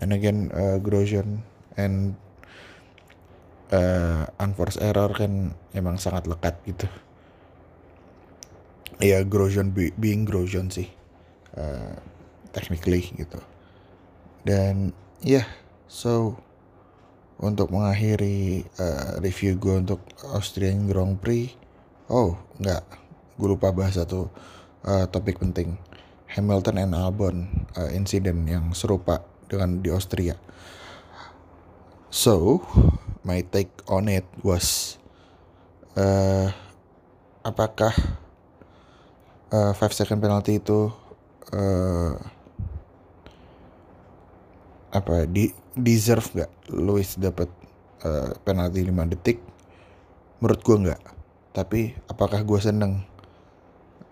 and 0.00 0.12
again 0.12 0.48
uh, 0.52 0.80
Grosjean 0.80 1.44
and 1.76 2.16
uh, 3.72 4.24
unforced 4.40 4.80
error 4.80 5.12
kan 5.12 5.52
emang 5.76 6.00
sangat 6.00 6.24
lekat 6.28 6.56
gitu. 6.64 6.88
Ya 9.00 9.24
Grosjean 9.24 9.72
be, 9.72 9.92
being 9.96 10.28
Grosjean 10.28 10.68
sih 10.68 10.88
uh, 11.56 11.96
technically 12.52 13.04
gitu. 13.16 13.40
Dan 14.44 14.96
ya 15.20 15.44
yeah, 15.44 15.46
so 15.84 16.40
untuk 17.40 17.72
mengakhiri 17.72 18.68
uh, 18.76 19.16
review 19.24 19.56
gue 19.56 19.80
untuk 19.80 20.04
Austrian 20.36 20.84
Grand 20.84 21.16
Prix 21.16 21.56
oh 22.12 22.36
nggak. 22.60 22.84
Gue 23.40 23.48
lupa 23.56 23.72
bahas 23.72 23.96
satu 23.96 24.28
uh, 24.84 25.08
topik 25.08 25.40
penting. 25.40 25.80
Hamilton 26.30 26.78
and 26.78 26.94
Albon 26.94 27.66
uh, 27.74 27.90
insiden 27.90 28.46
yang 28.46 28.70
serupa 28.76 29.24
dengan 29.50 29.82
di 29.82 29.90
Austria. 29.90 30.38
So 32.12 32.62
my 33.24 33.42
take 33.48 33.72
on 33.90 34.06
it 34.06 34.26
was 34.44 34.98
uh, 35.96 36.54
apakah 37.42 37.94
uh, 39.50 39.72
five 39.74 39.94
second 39.96 40.22
penalty 40.22 40.62
itu 40.62 40.92
uh, 41.50 42.14
apa 44.90 45.26
di 45.26 45.54
deserve 45.78 46.26
nggak 46.34 46.52
Lewis 46.74 47.14
dapat 47.18 47.50
uh, 48.02 48.34
penalti 48.42 48.82
5 48.82 49.12
detik? 49.12 49.38
Menurut 50.42 50.60
gue 50.64 50.76
nggak. 50.88 51.02
Tapi 51.50 51.94
apakah 52.06 52.42
gue 52.46 52.60
seneng? 52.62 53.04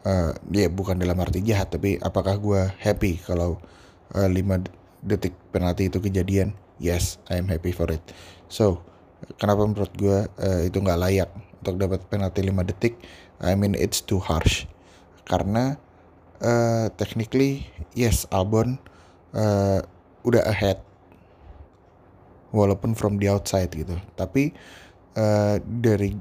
Uh, 0.07 0.33
dia 0.47 0.71
bukan 0.71 0.94
dalam 0.94 1.18
arti 1.18 1.42
jahat 1.42 1.75
tapi 1.75 1.99
apakah 1.99 2.38
gue 2.38 2.71
happy 2.79 3.18
kalau 3.18 3.59
uh, 4.14 4.31
5 4.31 4.38
detik 5.05 5.35
penalti 5.51 5.90
itu 5.90 5.99
kejadian? 5.99 6.55
Yes 6.79 7.18
I 7.27 7.42
am 7.42 7.51
happy 7.51 7.75
for 7.75 7.90
it. 7.90 8.03
So 8.47 8.83
kenapa 9.42 9.66
menurut 9.66 9.92
gue 9.99 10.18
uh, 10.31 10.61
itu 10.62 10.79
nggak 10.79 11.01
layak 11.03 11.31
untuk 11.62 11.77
dapat 11.83 12.01
penalti 12.07 12.47
5 12.47 12.71
detik? 12.71 12.94
I 13.42 13.59
mean 13.59 13.75
it's 13.75 13.99
too 13.99 14.23
harsh. 14.23 14.71
Karena 15.27 15.77
uh, 16.40 16.87
technically 16.94 17.66
yes 17.92 18.25
Albon 18.31 18.79
uh, 19.35 19.83
udah 20.23 20.42
ahead 20.47 20.88
walaupun 22.59 22.99
from 22.99 23.23
the 23.23 23.31
outside 23.31 23.71
gitu. 23.71 23.94
Tapi 24.18 24.51
uh, 25.14 25.62
dari 25.62 26.18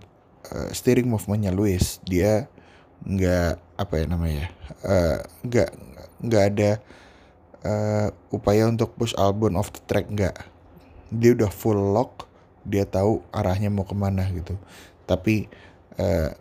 uh, 0.54 0.70
steering 0.70 1.10
movementnya 1.10 1.50
Lewis 1.50 1.98
dia 2.06 2.46
nggak 2.98 3.62
apa 3.78 3.94
ya 3.94 4.06
namanya 4.10 4.50
nggak 5.46 5.70
uh, 5.70 5.78
nggak 6.26 6.44
ada 6.54 6.72
uh, 7.62 8.08
upaya 8.34 8.66
untuk 8.66 8.98
push 8.98 9.14
Albon 9.18 9.58
off 9.58 9.74
the 9.74 9.82
track 9.90 10.06
nggak. 10.14 10.38
Dia 11.10 11.34
udah 11.34 11.50
full 11.50 11.98
lock 11.98 12.30
dia 12.68 12.84
tahu 12.84 13.24
arahnya 13.32 13.72
mau 13.72 13.88
ke 13.88 13.96
mana 13.98 14.28
gitu. 14.30 14.54
Tapi 15.08 15.48
uh, 15.98 16.32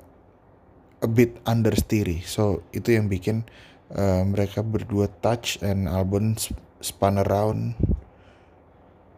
a 1.04 1.08
bit 1.08 1.36
understeery 1.44 2.24
so 2.24 2.64
itu 2.72 2.96
yang 2.96 3.06
bikin 3.06 3.44
uh, 3.92 4.24
mereka 4.24 4.64
berdua 4.64 5.12
touch 5.20 5.60
and 5.60 5.86
Albon 5.86 6.34
spun 6.80 7.20
around 7.20 7.76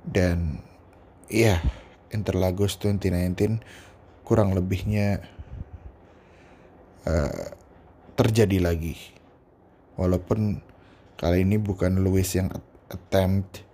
dan 0.09 0.63
ya 1.29 1.61
yeah, 1.61 1.61
Interlagos 2.09 2.81
2019 2.81 3.61
kurang 4.25 4.57
lebihnya 4.57 5.21
uh, 7.05 7.45
terjadi 8.17 8.65
lagi. 8.65 8.97
Walaupun 10.01 10.65
kali 11.21 11.45
ini 11.45 11.61
bukan 11.61 12.01
Lewis 12.01 12.33
yang 12.33 12.49
attempt 12.89 13.65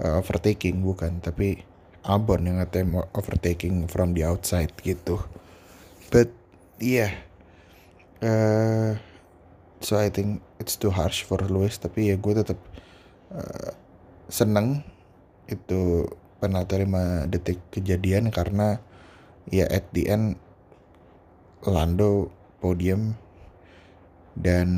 uh, 0.00 0.16
overtaking 0.16 0.80
bukan 0.80 1.20
tapi 1.20 1.60
Albon 2.06 2.48
yang 2.48 2.58
attempt 2.62 2.96
overtaking 3.12 3.84
from 3.92 4.16
the 4.16 4.24
outside 4.24 4.72
gitu. 4.80 5.20
But 6.08 6.32
yeah 6.80 7.12
uh, 8.24 8.96
so 9.84 10.00
I 10.00 10.08
think 10.08 10.40
it's 10.56 10.80
too 10.80 10.92
harsh 10.92 11.24
for 11.28 11.40
Lewis 11.44 11.76
tapi 11.76 12.08
ya 12.08 12.16
gue 12.16 12.32
tetap 12.36 12.60
uh, 13.32 13.72
seneng 14.32 14.80
itu 15.46 16.08
penalti 16.46 16.86
5 16.86 17.26
detik 17.26 17.58
kejadian 17.74 18.30
karena 18.30 18.78
ya 19.50 19.66
at 19.66 19.90
the 19.90 20.06
end 20.06 20.38
Lando 21.66 22.30
podium 22.62 23.18
dan 24.38 24.68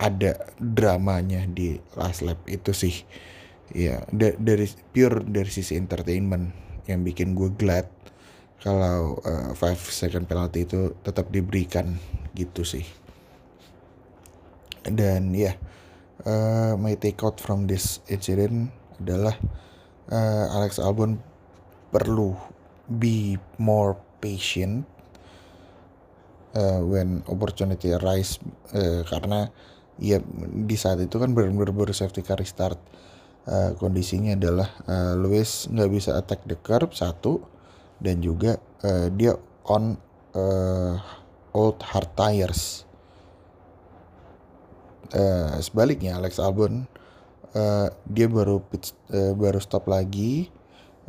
ada 0.00 0.50
dramanya 0.58 1.46
di 1.46 1.78
last 1.94 2.26
lap 2.26 2.42
itu 2.50 2.74
sih. 2.74 3.06
Ya 3.70 4.02
da 4.10 4.34
dari 4.34 4.66
pure 4.90 5.22
dari 5.22 5.46
sisi 5.46 5.78
entertainment 5.78 6.50
yang 6.90 7.06
bikin 7.06 7.38
gue 7.38 7.54
glad 7.54 7.86
kalau 8.58 9.22
uh, 9.22 9.54
five 9.54 9.78
second 9.78 10.26
penalty 10.26 10.66
itu 10.66 10.98
tetap 11.06 11.30
diberikan 11.30 12.00
gitu 12.34 12.66
sih. 12.66 12.82
Dan 14.82 15.30
ya 15.36 15.54
yeah, 15.54 15.56
uh, 16.26 16.72
my 16.74 16.96
take 16.98 17.22
out 17.22 17.38
from 17.38 17.70
this 17.70 18.02
incident 18.10 18.72
adalah 18.98 19.38
uh, 20.10 20.46
Alex 20.54 20.78
Albon 20.82 21.18
perlu 21.90 22.34
be 22.86 23.38
more 23.58 23.98
patient 24.18 24.86
uh, 26.54 26.82
when 26.82 27.22
opportunity 27.26 27.94
arise 27.94 28.38
uh, 28.74 29.02
karena 29.06 29.50
ya 30.00 30.22
di 30.66 30.76
saat 30.78 31.02
itu 31.02 31.18
kan 31.18 31.34
benar-benar 31.34 31.72
baru 31.74 31.92
safety 31.94 32.22
car 32.22 32.38
restart 32.38 32.78
uh, 33.46 33.74
kondisinya 33.78 34.36
adalah 34.36 34.68
uh, 34.86 35.14
Lewis 35.18 35.66
nggak 35.70 35.90
bisa 35.90 36.18
attack 36.18 36.42
the 36.46 36.58
curb 36.58 36.92
satu 36.94 37.42
dan 38.00 38.24
juga 38.24 38.56
uh, 38.82 39.12
dia 39.12 39.36
on 39.68 39.94
uh, 40.34 40.96
old 41.52 41.78
hard 41.82 42.10
tires. 42.14 42.88
Uh, 45.10 45.58
sebaliknya 45.58 46.14
Alex 46.14 46.38
Albon 46.38 46.86
uh, 47.54 47.88
dia 48.06 48.26
baru 48.26 48.62
pit, 48.62 48.94
uh, 49.14 49.34
baru 49.34 49.58
stop 49.62 49.86
lagi 49.90 50.50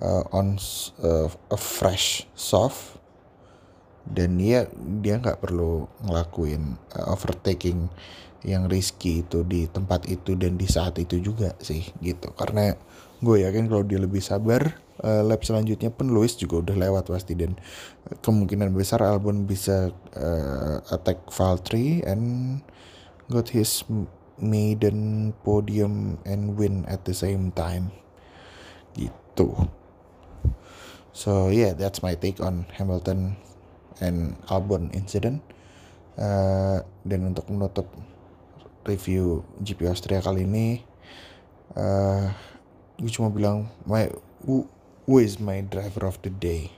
uh, 0.02 0.24
on 0.34 0.58
uh, 1.04 1.30
a 1.50 1.60
fresh 1.60 2.26
soft. 2.34 3.02
Dan 4.02 4.42
dia 4.42 4.66
dia 4.74 5.22
nggak 5.22 5.46
perlu 5.46 5.86
ngelakuin 6.02 6.74
uh, 6.98 7.14
overtaking 7.14 7.86
yang 8.42 8.66
risky 8.66 9.22
itu 9.22 9.46
di 9.46 9.70
tempat 9.70 10.10
itu 10.10 10.34
dan 10.34 10.58
di 10.58 10.66
saat 10.66 10.98
itu 10.98 11.22
juga 11.22 11.54
sih 11.62 11.86
gitu. 12.02 12.34
Karena 12.34 12.74
gue 13.22 13.46
yakin 13.46 13.70
kalau 13.70 13.86
dia 13.86 14.02
lebih 14.02 14.18
sabar 14.18 14.82
uh, 15.06 15.22
lap 15.22 15.46
selanjutnya 15.46 15.94
pun 15.94 16.10
Lewis 16.10 16.34
juga 16.34 16.66
udah 16.66 16.76
lewat 16.82 17.14
pasti. 17.14 17.38
Dan 17.38 17.54
kemungkinan 18.26 18.74
besar 18.74 19.06
Albon 19.06 19.46
bisa 19.46 19.94
uh, 20.18 20.82
attack 20.90 21.22
Valtteri 21.30 22.02
and 22.02 22.66
got 23.30 23.54
his 23.54 23.86
maiden 24.42 25.32
podium 25.46 26.18
and 26.26 26.58
win 26.58 26.84
at 26.90 27.06
the 27.06 27.14
same 27.14 27.54
time. 27.54 27.94
Gitu. 28.98 29.70
So 31.14 31.54
yeah 31.54 31.78
that's 31.78 32.02
my 32.02 32.18
take 32.18 32.42
on 32.42 32.66
Hamilton 32.76 33.38
and 34.02 34.36
Albon 34.50 34.90
incident. 34.92 35.46
Uh, 36.20 36.84
dan 37.08 37.32
untuk 37.32 37.48
menutup 37.48 37.88
review 38.84 39.48
GP 39.64 39.88
Austria 39.88 40.20
kali 40.20 40.44
ini 40.44 40.84
uh, 41.78 42.28
gue 43.00 43.10
cuma 43.10 43.32
bilang 43.32 43.72
my 43.88 44.12
who, 44.46 44.68
who 45.08 45.18
is 45.22 45.40
my 45.40 45.62
driver 45.66 46.06
of 46.06 46.20
the 46.22 46.30
day? 46.30 46.74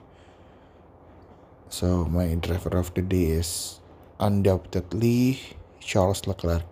So 1.73 2.05
my 2.05 2.37
driver 2.37 2.77
of 2.77 2.93
the 2.93 3.01
day 3.01 3.33
is 3.33 3.81
undoubtedly 4.21 5.41
Charles 5.81 6.23
Leclerc 6.29 6.63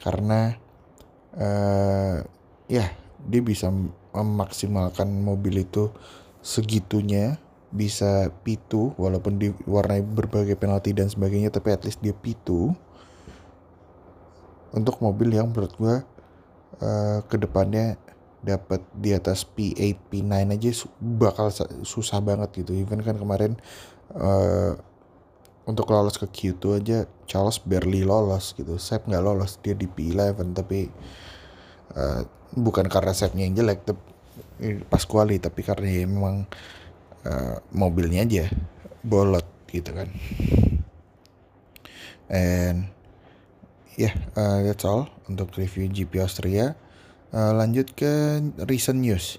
karena 0.00 0.56
uh, 1.36 2.24
ya 2.66 2.86
dia 3.20 3.42
bisa 3.44 3.68
memaksimalkan 4.16 5.06
mobil 5.20 5.62
itu 5.62 5.92
segitunya 6.40 7.36
bisa 7.70 8.34
P2 8.42 8.98
walaupun 8.98 9.38
diwarnai 9.38 10.02
berbagai 10.02 10.58
penalti 10.58 10.90
dan 10.90 11.06
sebagainya 11.06 11.54
tapi 11.54 11.70
at 11.70 11.86
least 11.86 12.02
dia 12.02 12.16
P2 12.16 12.74
untuk 14.74 14.98
mobil 14.98 15.34
yang 15.34 15.54
menurut 15.54 15.74
gue 15.78 15.96
uh, 16.82 17.18
ke 17.26 17.36
depannya 17.38 17.94
dapat 18.40 18.80
di 18.96 19.12
atas 19.12 19.44
P8 19.44 20.08
P9 20.08 20.32
aja 20.56 20.70
bakal 20.98 21.52
susah 21.84 22.24
banget 22.24 22.64
gitu. 22.64 22.72
Even 22.72 23.04
kan 23.04 23.20
kemarin 23.20 23.60
uh, 24.16 24.80
untuk 25.68 25.92
lolos 25.92 26.16
ke 26.16 26.26
Q2 26.26 26.64
aja 26.80 26.98
Charles 27.28 27.60
barely 27.60 28.02
lolos 28.02 28.56
gitu. 28.56 28.80
Sep 28.80 29.04
nggak 29.06 29.22
lolos 29.22 29.60
dia 29.60 29.76
di 29.76 29.86
P11 29.86 30.56
tapi 30.56 30.88
uh, 31.94 32.22
bukan 32.56 32.86
karena 32.90 33.14
Sepnya 33.14 33.46
yang 33.46 33.54
jelek 33.54 33.86
tapi 33.86 34.02
pas 34.88 35.02
kuali 35.04 35.40
tapi 35.40 35.60
karena 35.64 35.88
ya 35.88 36.04
memang 36.04 36.44
uh, 37.24 37.56
mobilnya 37.72 38.24
aja 38.24 38.46
bolot 39.04 39.46
gitu 39.70 39.94
kan. 39.94 40.08
And 42.30 42.90
ya 43.98 44.10
yeah, 44.10 44.14
uh, 44.38 44.58
that's 44.64 44.86
all 44.86 45.10
untuk 45.26 45.54
review 45.58 45.90
GP 45.90 46.22
Austria. 46.22 46.78
Uh, 47.30 47.54
lanjut 47.54 47.94
ke 47.94 48.42
recent 48.66 48.98
news. 48.98 49.38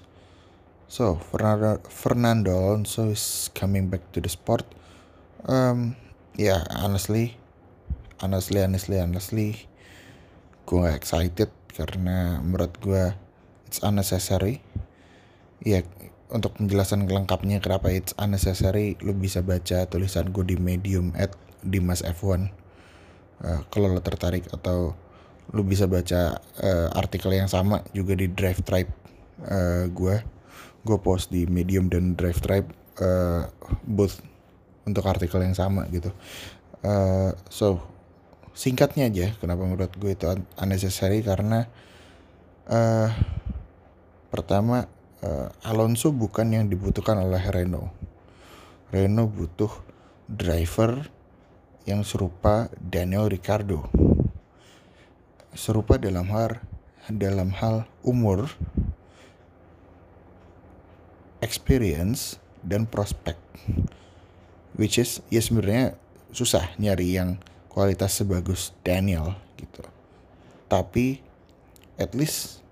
So 0.88 1.16
Fernando 1.16 1.80
Fernando 1.88 2.52
Alonso 2.52 3.12
is 3.12 3.48
coming 3.52 3.88
back 3.88 4.12
to 4.16 4.20
the 4.20 4.28
sport. 4.32 4.64
Um, 5.44 5.96
ya 6.36 6.58
yeah, 6.58 6.60
honestly 6.80 7.36
honestly 8.22 8.62
honestly 8.62 8.96
honestly 9.02 9.50
gue 10.64 10.88
excited 10.94 11.50
karena 11.72 12.38
menurut 12.44 12.76
gue 12.78 13.16
it's 13.66 13.80
unnecessary. 13.80 14.60
Ya 15.64 15.80
untuk 16.32 16.56
penjelasan 16.56 17.08
lengkapnya 17.08 17.60
kenapa 17.60 17.92
it's 17.92 18.16
unnecessary 18.16 18.96
lu 19.04 19.12
bisa 19.16 19.40
baca 19.44 19.84
tulisan 19.88 20.32
gue 20.32 20.44
di 20.44 20.56
medium 20.56 21.12
at 21.12 21.36
Dimas 21.60 22.00
F1 22.00 22.48
uh, 23.44 23.60
kalau 23.68 23.92
lo 23.92 24.00
tertarik 24.00 24.48
atau 24.48 24.96
lu 25.52 25.62
bisa 25.62 25.84
baca 25.84 26.40
uh, 26.40 26.88
artikel 26.96 27.36
yang 27.36 27.52
sama 27.52 27.84
juga 27.92 28.16
di 28.16 28.32
Drive 28.32 28.64
Tribe 28.64 28.88
uh, 29.44 29.84
gue 29.92 30.24
gue 30.82 30.98
post 31.04 31.28
di 31.28 31.44
medium 31.44 31.92
dan 31.92 32.16
Drive 32.16 32.40
Tribe 32.40 32.72
uh, 33.04 33.46
both 33.84 34.24
untuk 34.88 35.06
artikel 35.06 35.42
yang 35.42 35.54
sama 35.54 35.86
gitu 35.90 36.10
uh, 36.82 37.32
so 37.48 37.82
singkatnya 38.52 39.08
aja 39.08 39.32
kenapa 39.38 39.64
menurut 39.64 39.92
gue 39.96 40.12
itu 40.12 40.26
unnecessary 40.60 41.24
karena 41.24 41.66
uh, 42.68 43.08
pertama 44.32 44.88
uh, 45.22 45.48
Alonso 45.64 46.10
bukan 46.10 46.50
yang 46.52 46.64
dibutuhkan 46.66 47.16
oleh 47.20 47.40
Renault. 47.52 47.92
Renault 48.92 49.32
butuh 49.32 49.72
driver 50.28 51.08
yang 51.88 52.04
serupa 52.04 52.68
Daniel 52.78 53.30
Ricardo. 53.30 53.88
Serupa 55.52 56.00
dalam 56.00 56.28
hal 56.32 56.60
dalam 57.10 57.50
hal 57.50 57.84
umur, 58.06 58.46
experience 61.42 62.38
dan 62.62 62.86
prospek. 62.86 63.36
Which 64.76 64.96
is 64.96 65.20
ya 65.28 65.44
sebenarnya 65.44 65.96
susah 66.32 66.72
nyari 66.80 67.12
yang 67.16 67.36
kualitas 67.68 68.16
sebagus 68.20 68.72
Daniel 68.80 69.36
gitu. 69.60 69.84
Tapi 70.68 71.20
at 72.00 72.16
least 72.16 72.64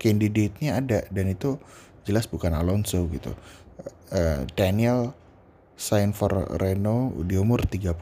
candidate-nya 0.00 0.80
ada 0.80 0.98
dan 1.12 1.30
itu 1.30 1.60
jelas 2.08 2.26
bukan 2.26 2.56
Alonso 2.56 3.04
gitu. 3.12 3.36
Uh, 4.12 4.44
Daniel 4.56 5.16
sign 5.76 6.12
for 6.12 6.32
Renault 6.58 7.16
di 7.24 7.36
umur 7.36 7.64
30. 7.64 7.92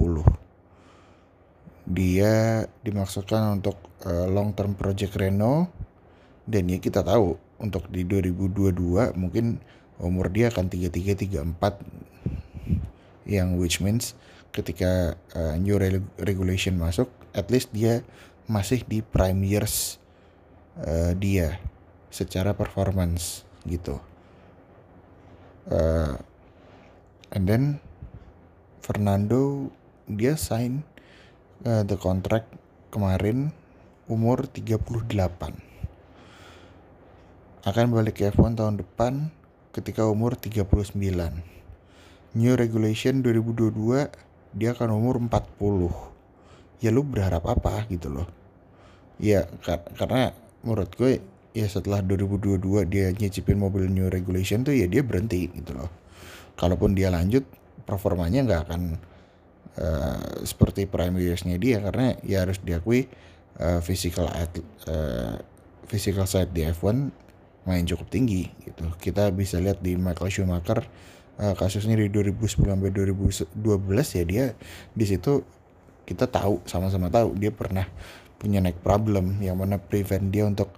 Dia 1.90 2.66
dimaksudkan 2.86 3.58
untuk 3.58 3.78
uh, 4.06 4.26
long 4.30 4.54
term 4.54 4.78
project 4.78 5.18
Renault 5.18 5.70
dan 6.46 6.66
ya 6.66 6.78
kita 6.82 7.02
tahu 7.02 7.38
untuk 7.60 7.86
di 7.92 8.02
2022 8.06 9.14
mungkin 9.14 9.60
umur 10.00 10.32
dia 10.32 10.48
akan 10.48 10.66
33 10.72 11.28
34 11.28 12.09
yang 13.28 13.60
which 13.60 13.80
means 13.82 14.16
ketika 14.50 15.14
uh, 15.36 15.54
new 15.56 15.78
regulation 16.18 16.76
masuk 16.80 17.06
at 17.36 17.48
least 17.48 17.70
dia 17.70 18.02
masih 18.50 18.82
di 18.82 18.98
prime 19.04 19.40
years 19.46 20.02
uh, 20.82 21.14
dia 21.14 21.62
secara 22.10 22.50
performance 22.50 23.46
gitu. 23.62 24.02
Uh, 25.70 26.18
and 27.30 27.46
then 27.46 27.78
Fernando 28.82 29.70
dia 30.10 30.34
sign 30.34 30.82
uh, 31.62 31.86
the 31.86 31.94
contract 31.94 32.50
kemarin 32.90 33.54
umur 34.10 34.50
38 34.50 34.82
akan 37.60 37.86
balik 37.92 38.18
ke 38.18 38.34
F1 38.34 38.58
tahun 38.58 38.82
depan 38.82 39.30
ketika 39.70 40.08
umur 40.10 40.34
39 40.34 41.59
new 42.36 42.54
regulation 42.54 43.22
2022 43.22 44.10
dia 44.54 44.70
akan 44.74 44.88
umur 44.94 45.18
40 45.22 46.82
ya 46.82 46.90
lu 46.90 47.02
berharap 47.06 47.46
apa 47.46 47.86
gitu 47.90 48.10
loh 48.10 48.28
ya 49.20 49.44
kar 49.60 49.84
karena 49.94 50.32
menurut 50.64 50.90
gue 50.96 51.20
ya 51.50 51.66
setelah 51.66 52.00
2022 52.04 52.86
dia 52.86 53.10
nyicipin 53.10 53.58
mobil 53.58 53.90
new 53.90 54.06
regulation 54.06 54.62
tuh 54.62 54.74
ya 54.74 54.86
dia 54.86 55.02
berhenti 55.02 55.50
gitu 55.50 55.74
loh. 55.74 55.90
Kalaupun 56.54 56.94
dia 56.94 57.10
lanjut 57.10 57.42
performanya 57.88 58.46
nggak 58.46 58.62
akan 58.68 58.82
uh, 59.80 60.44
seperti 60.46 60.86
prime 60.86 61.18
yearsnya 61.18 61.58
dia 61.58 61.82
karena 61.82 62.14
ya 62.22 62.46
harus 62.46 62.62
diakui 62.62 63.10
uh, 63.58 63.82
physical 63.82 64.30
uh, 64.30 65.34
physical 65.90 66.26
side 66.28 66.54
di 66.54 66.68
F1 66.70 67.10
main 67.66 67.84
cukup 67.84 68.06
tinggi 68.12 68.46
gitu. 68.62 68.86
Kita 69.00 69.32
bisa 69.34 69.58
lihat 69.58 69.82
di 69.82 69.98
Michael 69.98 70.30
Schumacher 70.30 70.86
uh, 71.40 71.54
kasusnya 71.56 71.96
di 71.96 72.12
2010 72.12 72.70
sampai 72.70 72.90
2012 72.92 73.56
ya 74.20 74.24
dia 74.28 74.44
di 74.92 75.04
situ 75.08 75.42
kita 76.04 76.28
tahu 76.28 76.60
sama-sama 76.68 77.08
tahu 77.08 77.34
dia 77.38 77.50
pernah 77.50 77.88
punya 78.40 78.60
neck 78.60 78.80
problem 78.80 79.40
yang 79.44 79.60
mana 79.60 79.76
prevent 79.76 80.32
dia 80.32 80.44
untuk 80.48 80.72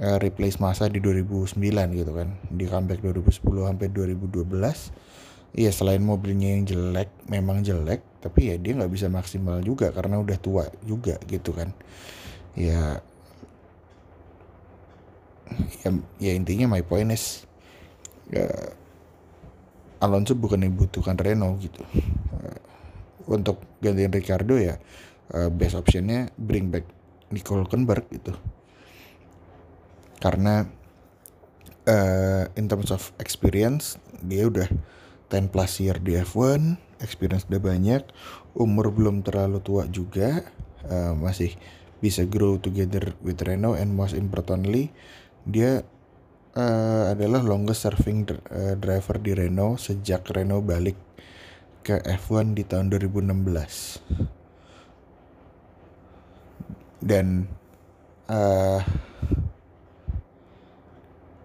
uh, 0.00 0.16
replace 0.20 0.60
masa 0.60 0.88
di 0.88 0.98
2009 0.98 1.60
gitu 1.92 2.12
kan. 2.16 2.28
Di 2.48 2.64
comeback 2.64 3.04
2010 3.04 3.68
sampai 3.68 3.88
2012 3.92 5.12
Iya 5.52 5.68
selain 5.68 6.00
mobilnya 6.00 6.56
yang 6.56 6.64
jelek 6.64 7.12
memang 7.28 7.60
jelek 7.60 8.00
tapi 8.24 8.48
ya 8.48 8.56
dia 8.56 8.72
nggak 8.72 8.88
bisa 8.88 9.12
maksimal 9.12 9.60
juga 9.60 9.92
karena 9.92 10.16
udah 10.16 10.38
tua 10.40 10.64
juga 10.88 11.20
gitu 11.28 11.52
kan. 11.52 11.76
Ya 12.56 13.04
ya, 15.84 15.88
ya 16.16 16.32
intinya 16.32 16.72
my 16.72 16.80
point 16.80 17.12
is 17.12 17.44
ya, 18.32 18.48
Alonso 20.02 20.34
bukan 20.34 20.66
yang 20.66 20.74
butuhkan 20.74 21.14
Renault 21.14 21.62
gitu. 21.62 21.82
Untuk 23.30 23.62
gantiin 23.78 24.10
Ricardo 24.10 24.58
ya 24.58 24.82
uh, 25.30 25.48
best 25.48 25.78
optionnya 25.78 26.34
bring 26.34 26.74
back 26.74 26.84
Nico 27.30 27.54
Hulkenberg 27.54 28.10
gitu. 28.10 28.34
Karena 30.18 30.66
uh, 31.86 32.44
in 32.58 32.66
terms 32.66 32.90
of 32.90 33.14
experience 33.22 33.98
dia 34.22 34.46
udah 34.46 34.68
10 35.30 35.48
plus 35.48 35.72
year 35.80 35.96
di 35.98 36.18
F1 36.20 36.76
experience 37.02 37.48
udah 37.48 37.62
banyak 37.62 38.02
umur 38.54 38.92
belum 38.92 39.24
terlalu 39.26 39.58
tua 39.64 39.88
juga 39.88 40.46
uh, 40.86 41.16
masih 41.16 41.56
bisa 42.02 42.26
grow 42.26 42.58
together 42.58 43.14
with 43.22 43.40
Renault 43.42 43.78
and 43.78 43.94
most 43.94 44.14
importantly 44.14 44.90
dia 45.46 45.82
uh, 46.56 47.12
adalah 47.12 47.40
longest 47.44 47.84
serving 47.88 48.28
uh, 48.28 48.74
driver 48.76 49.16
di 49.20 49.32
Renault 49.36 49.80
sejak 49.80 50.28
Renault 50.32 50.64
balik 50.64 50.98
ke 51.82 51.98
F1 51.98 52.54
di 52.54 52.62
tahun 52.62 52.94
2016 52.94 54.30
dan 57.02 57.50
uh, 58.30 58.78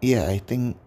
iya 0.05 0.29
yeah, 0.29 0.29
I 0.29 0.37
think 0.37 0.77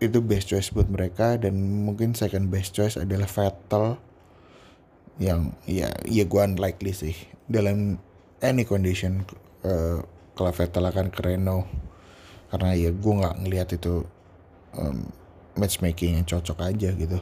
itu 0.00 0.18
best 0.24 0.48
choice 0.50 0.72
buat 0.72 0.88
mereka 0.88 1.36
dan 1.36 1.84
mungkin 1.84 2.16
second 2.16 2.48
best 2.50 2.72
choice 2.72 2.96
adalah 2.96 3.28
Vettel 3.28 4.00
yang 5.20 5.52
ya 5.68 5.92
ya 6.08 6.24
gue 6.24 6.40
unlikely 6.40 6.96
sih 6.96 7.12
dalam 7.46 8.00
any 8.40 8.64
condition 8.64 9.28
uh, 9.62 10.00
kalau 10.32 10.52
Vettel 10.56 10.88
akan 10.88 11.12
ke 11.12 11.20
Renault 11.20 11.68
karena 12.50 12.74
ya 12.74 12.90
gue 12.90 13.12
nggak 13.14 13.34
ngelihat 13.46 13.68
itu 13.78 14.04
um, 14.74 15.06
matchmaking 15.54 16.18
yang 16.18 16.26
cocok 16.26 16.58
aja 16.66 16.90
gitu. 16.94 17.18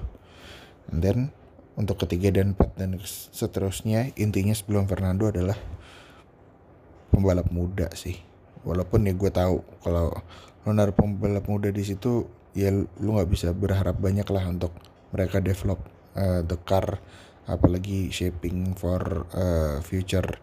And 0.89 1.01
then 1.05 1.19
untuk 1.79 2.03
ketiga 2.03 2.35
dan 2.35 2.57
empat 2.57 2.75
dan 2.75 2.99
seterusnya 3.31 4.11
intinya 4.19 4.57
sebelum 4.57 4.89
Fernando 4.91 5.31
adalah 5.31 5.57
pembalap 7.13 7.53
muda 7.53 7.93
sih. 7.95 8.19
Walaupun 8.67 9.07
ya 9.07 9.15
gue 9.15 9.31
tahu 9.31 9.63
kalau 9.85 10.11
lo 10.67 10.71
naruh 10.75 10.97
pembalap 10.97 11.47
muda 11.47 11.71
di 11.71 11.85
situ 11.87 12.27
ya 12.57 12.73
lu 12.75 13.09
nggak 13.15 13.31
bisa 13.31 13.55
berharap 13.55 13.95
banyak 14.01 14.27
lah 14.27 14.45
untuk 14.49 14.75
mereka 15.15 15.39
develop 15.39 15.79
uh, 16.19 16.43
the 16.43 16.59
car 16.67 17.01
apalagi 17.49 18.13
shaping 18.13 18.77
for 18.77 19.25
uh, 19.33 19.81
future 19.81 20.37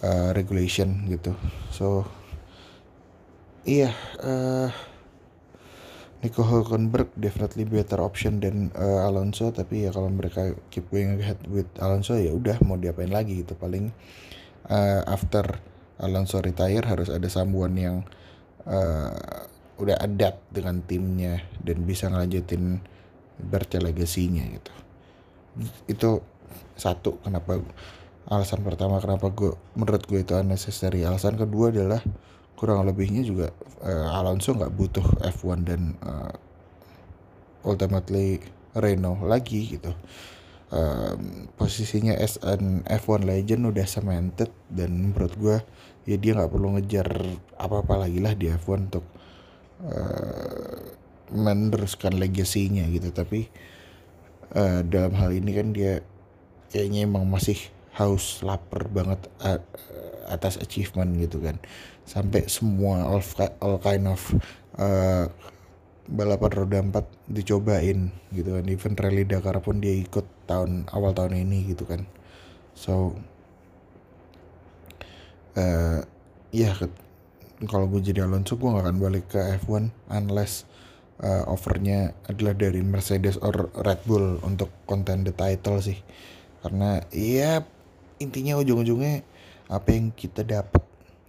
uh, 0.00 0.32
regulation 0.32 1.04
gitu. 1.10 1.36
So 1.68 2.08
iya 3.66 3.90
uh, 4.22 4.70
Nico 6.24 6.42
Hulkenberg 6.42 7.12
definitely 7.14 7.68
better 7.68 8.00
option 8.00 8.40
than 8.40 8.72
uh, 8.72 9.04
Alonso. 9.04 9.52
Tapi 9.52 9.84
ya 9.86 9.90
kalau 9.92 10.08
mereka 10.08 10.56
keep 10.72 10.88
going 10.88 11.20
ahead 11.20 11.38
with 11.46 11.68
Alonso 11.78 12.16
ya 12.16 12.32
udah 12.32 12.56
mau 12.64 12.80
diapain 12.80 13.12
lagi 13.12 13.44
gitu. 13.44 13.52
Paling 13.54 13.92
uh, 14.66 15.02
after 15.06 15.60
Alonso 16.00 16.40
retire 16.40 16.82
harus 16.82 17.12
ada 17.12 17.28
someone 17.28 17.74
yang 17.76 17.96
uh, 18.64 19.44
udah 19.76 19.96
adapt 20.00 20.40
dengan 20.50 20.80
timnya 20.82 21.44
dan 21.60 21.84
bisa 21.84 22.08
ngelanjutin 22.08 22.80
Berce 23.36 23.76
legasinya 23.76 24.40
gitu. 24.48 24.72
Itu 25.84 26.10
satu 26.72 27.20
kenapa 27.20 27.60
alasan 28.26 28.64
pertama 28.64 28.98
kenapa 28.98 29.28
gue 29.30 29.52
menurut 29.76 30.02
gue 30.08 30.24
itu 30.24 30.32
unnecessary. 30.32 31.04
Alasan 31.04 31.36
kedua 31.36 31.68
adalah 31.68 32.00
kurang 32.56 32.88
lebihnya 32.88 33.20
juga 33.22 33.52
uh, 33.84 34.16
Alonso 34.16 34.56
nggak 34.56 34.72
butuh 34.72 35.06
F1 35.20 35.68
dan 35.68 35.82
uh, 36.00 36.32
ultimately 37.68 38.40
Renault 38.72 39.24
lagi 39.28 39.76
gitu. 39.76 39.92
Um, 40.66 41.46
posisinya 41.54 42.18
as 42.18 42.42
an 42.42 42.82
F1 42.90 43.22
legend 43.22 43.70
udah 43.70 43.86
cemented 43.86 44.50
dan 44.66 44.98
menurut 44.98 45.32
gue 45.38 45.56
ya 46.10 46.16
dia 46.18 46.34
nggak 46.34 46.50
perlu 46.50 46.74
ngejar 46.74 47.06
apa-apa 47.54 48.02
lagi 48.02 48.18
lah 48.18 48.34
di 48.34 48.50
F1 48.50 48.90
untuk 48.90 49.06
uh, 49.86 50.80
meneruskan 51.30 52.18
legasinya 52.18 52.82
gitu. 52.88 53.12
Tapi 53.12 53.46
uh, 54.56 54.80
dalam 54.82 55.14
hal 55.14 55.30
ini 55.36 55.50
kan 55.54 55.70
dia 55.70 56.02
kayaknya 56.72 57.06
emang 57.06 57.28
masih 57.28 57.60
haus 57.96 58.44
lapar 58.44 58.92
banget 58.92 59.24
atas 60.28 60.60
achievement 60.60 61.16
gitu 61.16 61.40
kan 61.40 61.56
sampai 62.06 62.46
semua 62.46 63.04
all, 63.04 63.22
all 63.58 63.76
kind 63.82 64.06
of 64.06 64.22
uh, 64.78 65.26
balapan 66.06 66.50
roda 66.54 66.78
empat 66.78 67.06
dicobain 67.26 68.14
gitu 68.30 68.54
kan. 68.54 68.64
Even 68.70 68.94
rally 68.94 69.26
Dakar 69.26 69.58
pun 69.58 69.82
dia 69.82 69.92
ikut 69.92 70.24
tahun 70.46 70.86
awal 70.94 71.12
tahun 71.12 71.34
ini 71.34 71.74
gitu 71.74 71.84
kan. 71.84 72.06
So 72.78 73.18
uh, 75.58 76.00
ya 76.54 76.70
kalau 77.66 77.90
gue 77.90 78.00
jadi 78.04 78.22
Alonso 78.22 78.54
gue 78.54 78.70
gak 78.70 78.84
akan 78.86 78.98
balik 79.02 79.32
ke 79.34 79.40
F1 79.66 79.90
unless 80.12 80.68
uh, 81.24 81.48
offernya 81.50 82.14
adalah 82.30 82.54
dari 82.54 82.84
Mercedes 82.84 83.40
or 83.40 83.72
Red 83.74 84.04
Bull 84.06 84.38
untuk 84.46 84.70
content 84.86 85.26
the 85.26 85.34
title 85.34 85.82
sih. 85.82 85.98
Karena 86.62 87.02
ya 87.10 87.64
intinya 88.22 88.60
ujung-ujungnya 88.62 89.26
apa 89.66 89.88
yang 89.90 90.14
kita 90.14 90.46
dapat 90.46 90.85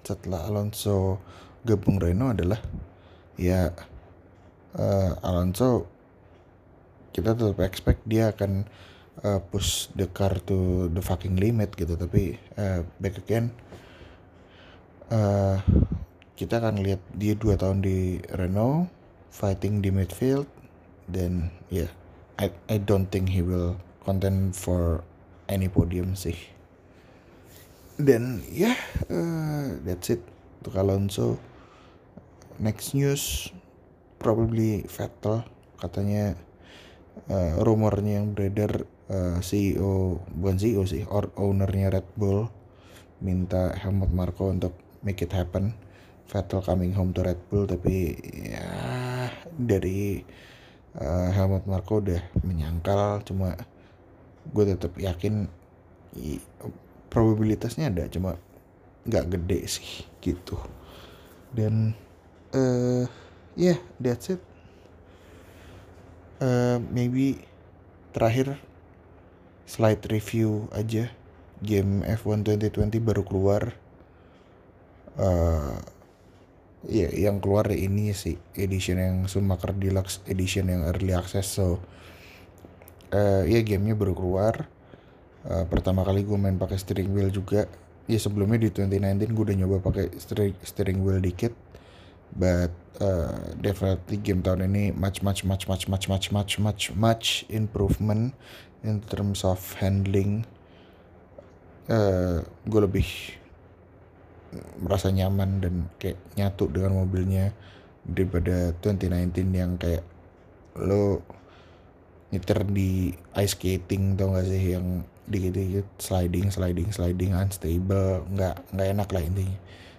setelah 0.07 0.47
Alonso 0.47 1.19
gabung 1.67 1.99
Renault 1.99 2.39
adalah 2.39 2.63
ya 3.35 3.75
uh, 4.79 5.11
Alonso 5.19 5.83
kita 7.11 7.35
tetap 7.35 7.59
expect 7.65 8.05
dia 8.07 8.31
akan 8.31 8.63
uh, 9.25 9.43
push 9.51 9.91
the 9.97 10.07
car 10.07 10.37
to 10.45 10.87
the 10.93 11.01
fucking 11.01 11.35
limit 11.35 11.73
gitu. 11.75 11.97
Tapi 11.97 12.39
uh, 12.55 12.87
back 13.01 13.19
again 13.19 13.51
uh, 15.11 15.59
kita 16.37 16.61
akan 16.61 16.79
lihat 16.85 17.01
dia 17.17 17.33
dua 17.33 17.57
tahun 17.57 17.81
di 17.81 18.21
Renault 18.31 18.87
fighting 19.33 19.81
di 19.83 19.89
midfield 19.89 20.47
dan 21.09 21.49
ya 21.67 21.87
yeah, 21.87 21.91
I 22.37 22.47
I 22.69 22.77
don't 22.77 23.09
think 23.09 23.33
he 23.33 23.41
will 23.41 23.81
contend 24.05 24.53
for 24.53 25.01
any 25.49 25.67
podium 25.67 26.13
sih 26.13 26.56
dan 27.97 28.45
ya 28.53 28.73
yeah, 28.73 28.79
uh, 29.09 29.67
that's 29.81 30.13
it. 30.13 30.21
Untuk 30.61 30.77
Alonso. 30.77 31.41
Next 32.61 32.93
news 32.97 33.53
probably 34.17 34.85
Vettel 34.89 35.45
katanya 35.77 36.33
uh, 37.29 37.61
rumornya 37.61 38.21
yang 38.21 38.33
beredar 38.33 38.85
uh, 39.09 39.37
CEO 39.41 40.21
bukan 40.33 40.57
CEO 40.57 40.85
sih 40.89 41.05
or 41.05 41.29
ownernya 41.37 41.93
Red 41.93 42.09
Bull 42.17 42.49
minta 43.21 43.73
Helmut 43.77 44.13
Marko 44.13 44.53
untuk 44.53 44.73
make 45.01 45.21
it 45.21 45.33
happen. 45.33 45.73
Vettel 46.27 46.61
coming 46.61 46.93
home 46.93 47.13
to 47.17 47.25
Red 47.25 47.39
Bull 47.49 47.65
tapi 47.65 48.13
ya 48.33 48.67
dari 49.57 50.21
uh, 50.97 51.29
Helmut 51.33 51.65
Marko 51.65 52.01
udah 52.01 52.21
menyangkal. 52.45 53.25
Cuma 53.25 53.57
gue 54.53 54.63
tetap 54.69 54.93
yakin 54.97 55.49
probabilitasnya 57.07 57.91
ada 57.91 58.07
cuma 58.11 58.35
nggak 59.07 59.25
gede 59.33 59.59
sih 59.67 60.05
gitu. 60.19 60.59
Dan 61.51 61.95
uh, 62.51 63.07
yeah 63.55 63.79
that's 63.97 64.31
it. 64.31 64.41
Uh, 66.37 66.77
maybe 66.93 67.41
terakhir 68.13 68.59
slide 69.65 70.03
review 70.11 70.67
aja. 70.75 71.09
Game 71.57 72.05
F1 72.05 72.45
2020 72.45 73.01
baru 73.01 73.25
keluar. 73.25 73.73
Uh, 75.17 75.81
ya 76.85 77.09
yang 77.09 77.41
keluar 77.41 77.67
ini 77.73 78.13
sih 78.13 78.37
edition 78.53 79.01
yang 79.01 79.17
Schumacher 79.25 79.73
Deluxe 79.73 80.21
edition 80.29 80.69
yang 80.69 80.85
early 80.85 81.11
access 81.11 81.57
so 81.57 81.81
uh, 83.11 83.43
ya 83.43 83.59
gamenya 83.65 83.97
baru 83.97 84.13
keluar 84.13 84.69
uh, 85.47 85.65
pertama 85.67 86.03
kali 86.03 86.27
gue 86.27 86.37
main 86.37 86.59
pakai 86.59 86.77
steering 86.77 87.11
wheel 87.11 87.31
juga. 87.31 87.65
Ya 88.07 88.19
sebelumnya 88.19 88.67
di 88.67 88.69
2019 88.71 89.35
gue 89.35 89.43
udah 89.51 89.57
nyoba 89.57 89.77
pakai 89.83 90.15
steering, 90.19 90.55
steering 90.63 90.99
wheel 91.03 91.19
dikit. 91.19 91.51
But 92.35 92.75
uh, 92.99 93.55
definitely 93.59 94.19
game 94.19 94.43
tahun 94.43 94.67
ini 94.67 94.91
much 94.91 95.23
much 95.23 95.47
much 95.47 95.67
much 95.67 95.87
much 95.87 96.05
much 96.11 96.25
much 96.31 96.53
much 96.59 96.83
much 96.95 97.25
improvement 97.47 98.35
in 98.83 98.99
terms 99.07 99.47
of 99.47 99.59
handling. 99.79 100.43
Uh, 101.87 102.43
gue 102.67 102.81
lebih 102.83 103.07
merasa 104.79 105.11
nyaman 105.11 105.63
dan 105.63 105.75
kayak 105.99 106.19
nyatu 106.35 106.67
dengan 106.71 107.03
mobilnya 107.03 107.55
daripada 108.07 108.71
2019 108.79 109.55
yang 109.55 109.75
kayak 109.75 110.03
lo 110.79 111.23
nyetir 112.31 112.59
di 112.67 113.15
ice 113.39 113.55
skating 113.55 114.19
tau 114.19 114.35
gak 114.35 114.47
sih? 114.47 114.75
Yang 114.75 115.07
dikit-dikit 115.27 115.99
sliding 115.99 116.47
sliding 116.49 116.89
sliding 116.95 117.35
unstable 117.35 118.23
nggak 118.31 118.63
nggak 118.71 118.87
enak 118.95 119.09
lah 119.11 119.23
intinya. 119.23 119.57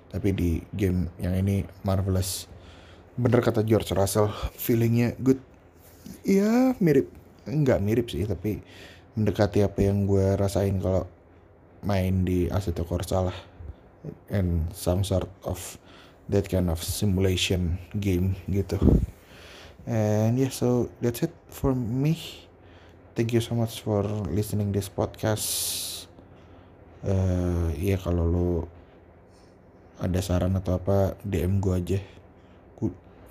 Tapi 0.08 0.28
di 0.32 0.50
game 0.72 1.12
yang 1.20 1.36
ini 1.36 1.68
marvelous. 1.84 2.48
Bener 3.14 3.44
kata 3.44 3.60
George 3.60 3.92
Russell 3.92 4.32
feelingnya 4.56 5.12
good. 5.20 5.38
Ya 6.24 6.72
mirip. 6.80 7.12
Nggak 7.44 7.84
mirip 7.84 8.06
sih 8.08 8.24
tapi 8.24 8.64
mendekati 9.20 9.60
apa 9.60 9.84
yang 9.84 10.08
gue 10.08 10.36
rasain 10.40 10.80
kalau 10.80 11.04
main 11.84 12.24
di 12.24 12.48
Assetto 12.48 12.88
Corsa 12.88 13.28
lah. 13.28 13.38
And 14.32 14.72
some 14.72 15.04
sort 15.04 15.28
of 15.44 15.60
that 16.32 16.48
kind 16.48 16.72
of 16.72 16.80
simulation 16.80 17.76
game 18.00 18.32
gitu. 18.48 18.80
And 19.84 20.40
yeah 20.40 20.52
so 20.52 20.88
that's 21.04 21.20
it 21.20 21.32
for 21.52 21.76
me 21.76 22.47
thank 23.18 23.34
you 23.34 23.42
so 23.42 23.58
much 23.58 23.82
for 23.82 24.06
listening 24.30 24.70
this 24.70 24.86
podcast. 24.86 25.50
Uh, 27.02 27.66
ya 27.74 27.98
kalau 27.98 28.22
lo 28.22 28.50
ada 29.98 30.22
saran 30.22 30.54
atau 30.54 30.78
apa 30.78 31.18
DM 31.26 31.58
gue 31.58 31.74
aja. 31.74 31.98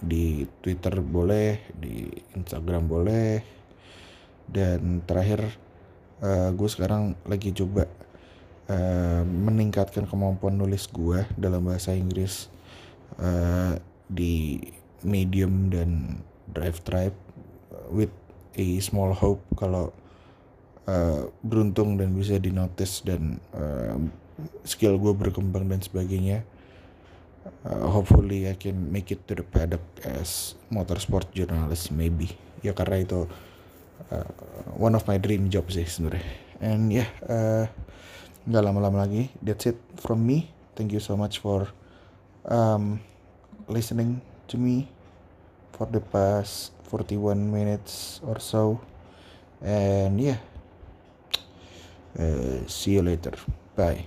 Di 0.03 0.43
Twitter 0.59 0.99
boleh 0.99 1.71
di 1.71 2.03
Instagram 2.35 2.83
boleh. 2.83 3.39
Dan 4.43 5.07
terakhir 5.07 5.55
uh, 6.19 6.51
gue 6.51 6.67
sekarang 6.67 7.15
lagi 7.23 7.55
coba 7.55 7.87
uh, 8.67 9.23
meningkatkan 9.23 10.03
kemampuan 10.03 10.59
nulis 10.59 10.91
gue 10.91 11.23
dalam 11.39 11.63
bahasa 11.63 11.95
Inggris 11.95 12.51
uh, 13.23 13.79
di 14.11 14.59
Medium 15.07 15.71
dan 15.71 16.19
Drive 16.51 16.83
Tribe 16.83 17.15
with 17.87 18.26
a 18.57 18.65
small 18.81 19.13
hope 19.13 19.45
kalau 19.53 19.93
uh, 20.89 21.29
beruntung 21.45 21.95
dan 22.01 22.11
bisa 22.17 22.41
dinotis 22.41 23.05
dan 23.05 23.37
uh, 23.53 23.95
skill 24.65 24.97
gue 24.97 25.13
berkembang 25.13 25.69
dan 25.69 25.81
sebagainya 25.81 26.41
uh, 27.65 27.87
hopefully 27.87 28.47
I 28.47 28.55
can 28.55 28.91
make 28.91 29.11
it 29.11 29.25
to 29.27 29.33
the 29.35 29.45
paddock 29.45 29.83
as 30.03 30.55
motorsport 30.71 31.31
journalist 31.31 31.91
maybe. 31.91 32.35
Ya 32.61 32.73
karena 32.73 33.03
itu 33.03 33.27
uh, 34.11 34.29
one 34.75 34.93
of 34.97 35.05
my 35.07 35.17
dream 35.21 35.47
job 35.47 35.69
sih 35.71 35.87
sebenarnya. 35.87 36.25
And 36.59 36.89
yeah 36.91 37.09
uh, 37.25 37.65
nggak 38.47 38.63
lama-lama 38.63 39.07
lagi 39.07 39.29
that's 39.41 39.67
it 39.69 39.79
from 39.99 40.23
me. 40.23 40.51
Thank 40.77 40.93
you 40.93 41.01
so 41.01 41.17
much 41.17 41.41
for 41.41 41.73
um, 42.45 43.01
listening 43.65 44.21
to 44.47 44.55
me 44.61 44.87
for 45.73 45.89
the 45.89 46.01
past 46.01 46.76
41 46.87 47.51
minutes 47.51 48.19
or 48.25 48.39
so. 48.39 48.79
And 49.61 50.19
yeah. 50.19 50.37
Uh, 52.17 52.65
see 52.67 52.93
you 52.93 53.03
later. 53.03 53.33
Bye 53.75 54.05